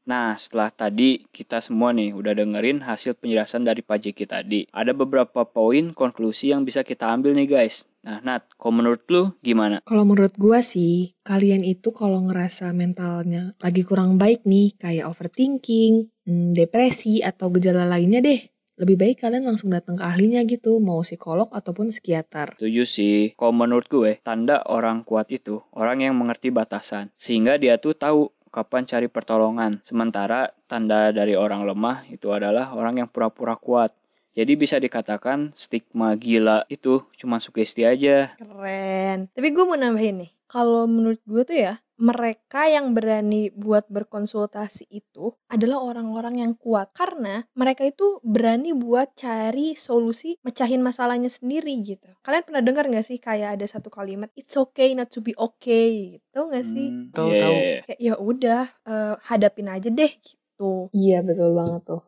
Nah, 0.03 0.35
setelah 0.35 0.67
tadi 0.67 1.23
kita 1.31 1.63
semua 1.63 1.95
nih 1.95 2.11
udah 2.11 2.35
dengerin 2.35 2.83
hasil 2.83 3.15
penjelasan 3.15 3.63
dari 3.63 3.79
Pak 3.79 3.97
Jeki 4.03 4.25
tadi. 4.27 4.67
Ada 4.67 4.91
beberapa 4.91 5.47
poin 5.47 5.95
konklusi 5.95 6.51
yang 6.51 6.67
bisa 6.67 6.83
kita 6.83 7.07
ambil 7.07 7.31
nih 7.39 7.47
guys. 7.47 7.87
Nah, 8.03 8.19
Nat, 8.19 8.51
kalau 8.59 8.83
menurut 8.83 9.07
lu 9.07 9.31
gimana? 9.39 9.79
Kalau 9.87 10.03
menurut 10.03 10.35
gua 10.35 10.59
sih, 10.59 11.15
kalian 11.23 11.63
itu 11.63 11.95
kalau 11.95 12.19
ngerasa 12.27 12.75
mentalnya 12.75 13.55
lagi 13.63 13.87
kurang 13.87 14.19
baik 14.19 14.43
nih, 14.43 14.75
kayak 14.75 15.07
overthinking, 15.07 16.11
hmm, 16.27 16.51
depresi, 16.51 17.23
atau 17.23 17.47
gejala 17.55 17.87
lainnya 17.87 18.19
deh, 18.19 18.43
lebih 18.75 18.99
baik 18.99 19.23
kalian 19.23 19.47
langsung 19.47 19.71
datang 19.71 19.95
ke 19.95 20.03
ahlinya 20.03 20.43
gitu, 20.43 20.83
mau 20.83 20.99
psikolog 20.99 21.47
ataupun 21.55 21.95
psikiater. 21.95 22.59
Setuju 22.59 22.83
sih. 22.83 23.19
Kalau 23.39 23.55
menurut 23.55 23.87
gue, 23.87 24.19
tanda 24.19 24.59
orang 24.67 25.07
kuat 25.07 25.31
itu 25.31 25.63
orang 25.71 26.03
yang 26.03 26.19
mengerti 26.19 26.51
batasan, 26.51 27.07
sehingga 27.15 27.55
dia 27.55 27.79
tuh 27.79 27.95
tahu 27.95 28.27
kapan 28.53 28.85
cari 28.85 29.09
pertolongan. 29.09 29.81
Sementara 29.81 30.53
tanda 30.69 31.09
dari 31.09 31.33
orang 31.33 31.65
lemah 31.65 32.05
itu 32.13 32.29
adalah 32.29 32.69
orang 32.77 33.01
yang 33.01 33.09
pura-pura 33.09 33.57
kuat. 33.57 33.89
Jadi 34.33 34.53
bisa 34.57 34.77
dikatakan 34.77 35.53
stigma 35.57 36.13
gila 36.17 36.65
itu 36.69 37.01
cuma 37.17 37.41
sugesti 37.41 37.85
aja. 37.85 38.33
Keren. 38.37 39.33
Tapi 39.33 39.47
gue 39.49 39.65
mau 39.65 39.77
nambahin 39.77 40.25
nih. 40.25 40.31
Kalau 40.45 40.85
menurut 40.85 41.21
gue 41.25 41.41
tuh 41.41 41.57
ya, 41.57 41.81
mereka 41.97 42.65
yang 42.65 42.97
berani 42.97 43.53
buat 43.53 43.85
berkonsultasi 43.89 44.89
itu 44.89 45.37
adalah 45.45 45.81
orang-orang 45.81 46.41
yang 46.41 46.53
kuat 46.57 46.89
karena 46.97 47.45
mereka 47.53 47.85
itu 47.85 48.17
berani 48.25 48.73
buat 48.73 49.13
cari 49.13 49.77
solusi 49.77 50.41
mecahin 50.41 50.81
masalahnya 50.81 51.29
sendiri 51.29 51.77
gitu. 51.85 52.09
Kalian 52.25 52.43
pernah 52.45 52.63
dengar 52.65 52.89
gak 52.89 53.05
sih 53.05 53.21
kayak 53.21 53.61
ada 53.61 53.65
satu 53.69 53.93
kalimat 53.93 54.33
it's 54.33 54.57
okay 54.57 54.97
not 54.97 55.13
to 55.13 55.21
be 55.21 55.37
okay 55.37 56.17
gitu 56.17 56.41
gak 56.49 56.65
sih? 56.65 56.89
Hmm, 56.89 57.13
tahu 57.13 57.29
tahu. 57.37 57.55
Kayak 57.85 57.99
ya 58.01 58.13
udah 58.17 58.63
uh, 58.89 59.15
hadapin 59.29 59.69
aja 59.69 59.89
deh 59.93 60.11
gitu. 60.17 60.89
Iya 60.91 61.21
betul 61.21 61.53
banget 61.53 61.81
tuh. 61.85 62.01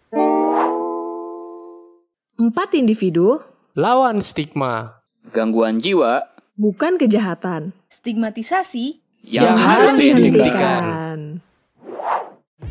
Empat 2.36 2.74
individu 2.74 3.40
lawan 3.78 4.20
stigma. 4.20 5.02
Gangguan 5.30 5.82
jiwa 5.82 6.26
bukan 6.56 6.96
kejahatan. 6.96 7.76
Stigmatisasi 7.92 9.05
yang, 9.26 9.54
yang 9.54 9.58
harus 9.58 9.92
dihentikan. 9.98 10.84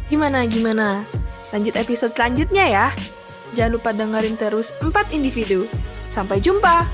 Gimana 0.07 0.47
gimana? 0.47 1.03
Lanjut 1.51 1.75
episode 1.75 2.15
selanjutnya 2.15 2.65
ya. 2.71 2.87
Jangan 3.55 3.73
lupa 3.75 3.91
dengerin 3.95 4.39
terus 4.39 4.71
4 4.83 5.15
individu. 5.15 5.67
Sampai 6.07 6.39
jumpa. 6.39 6.87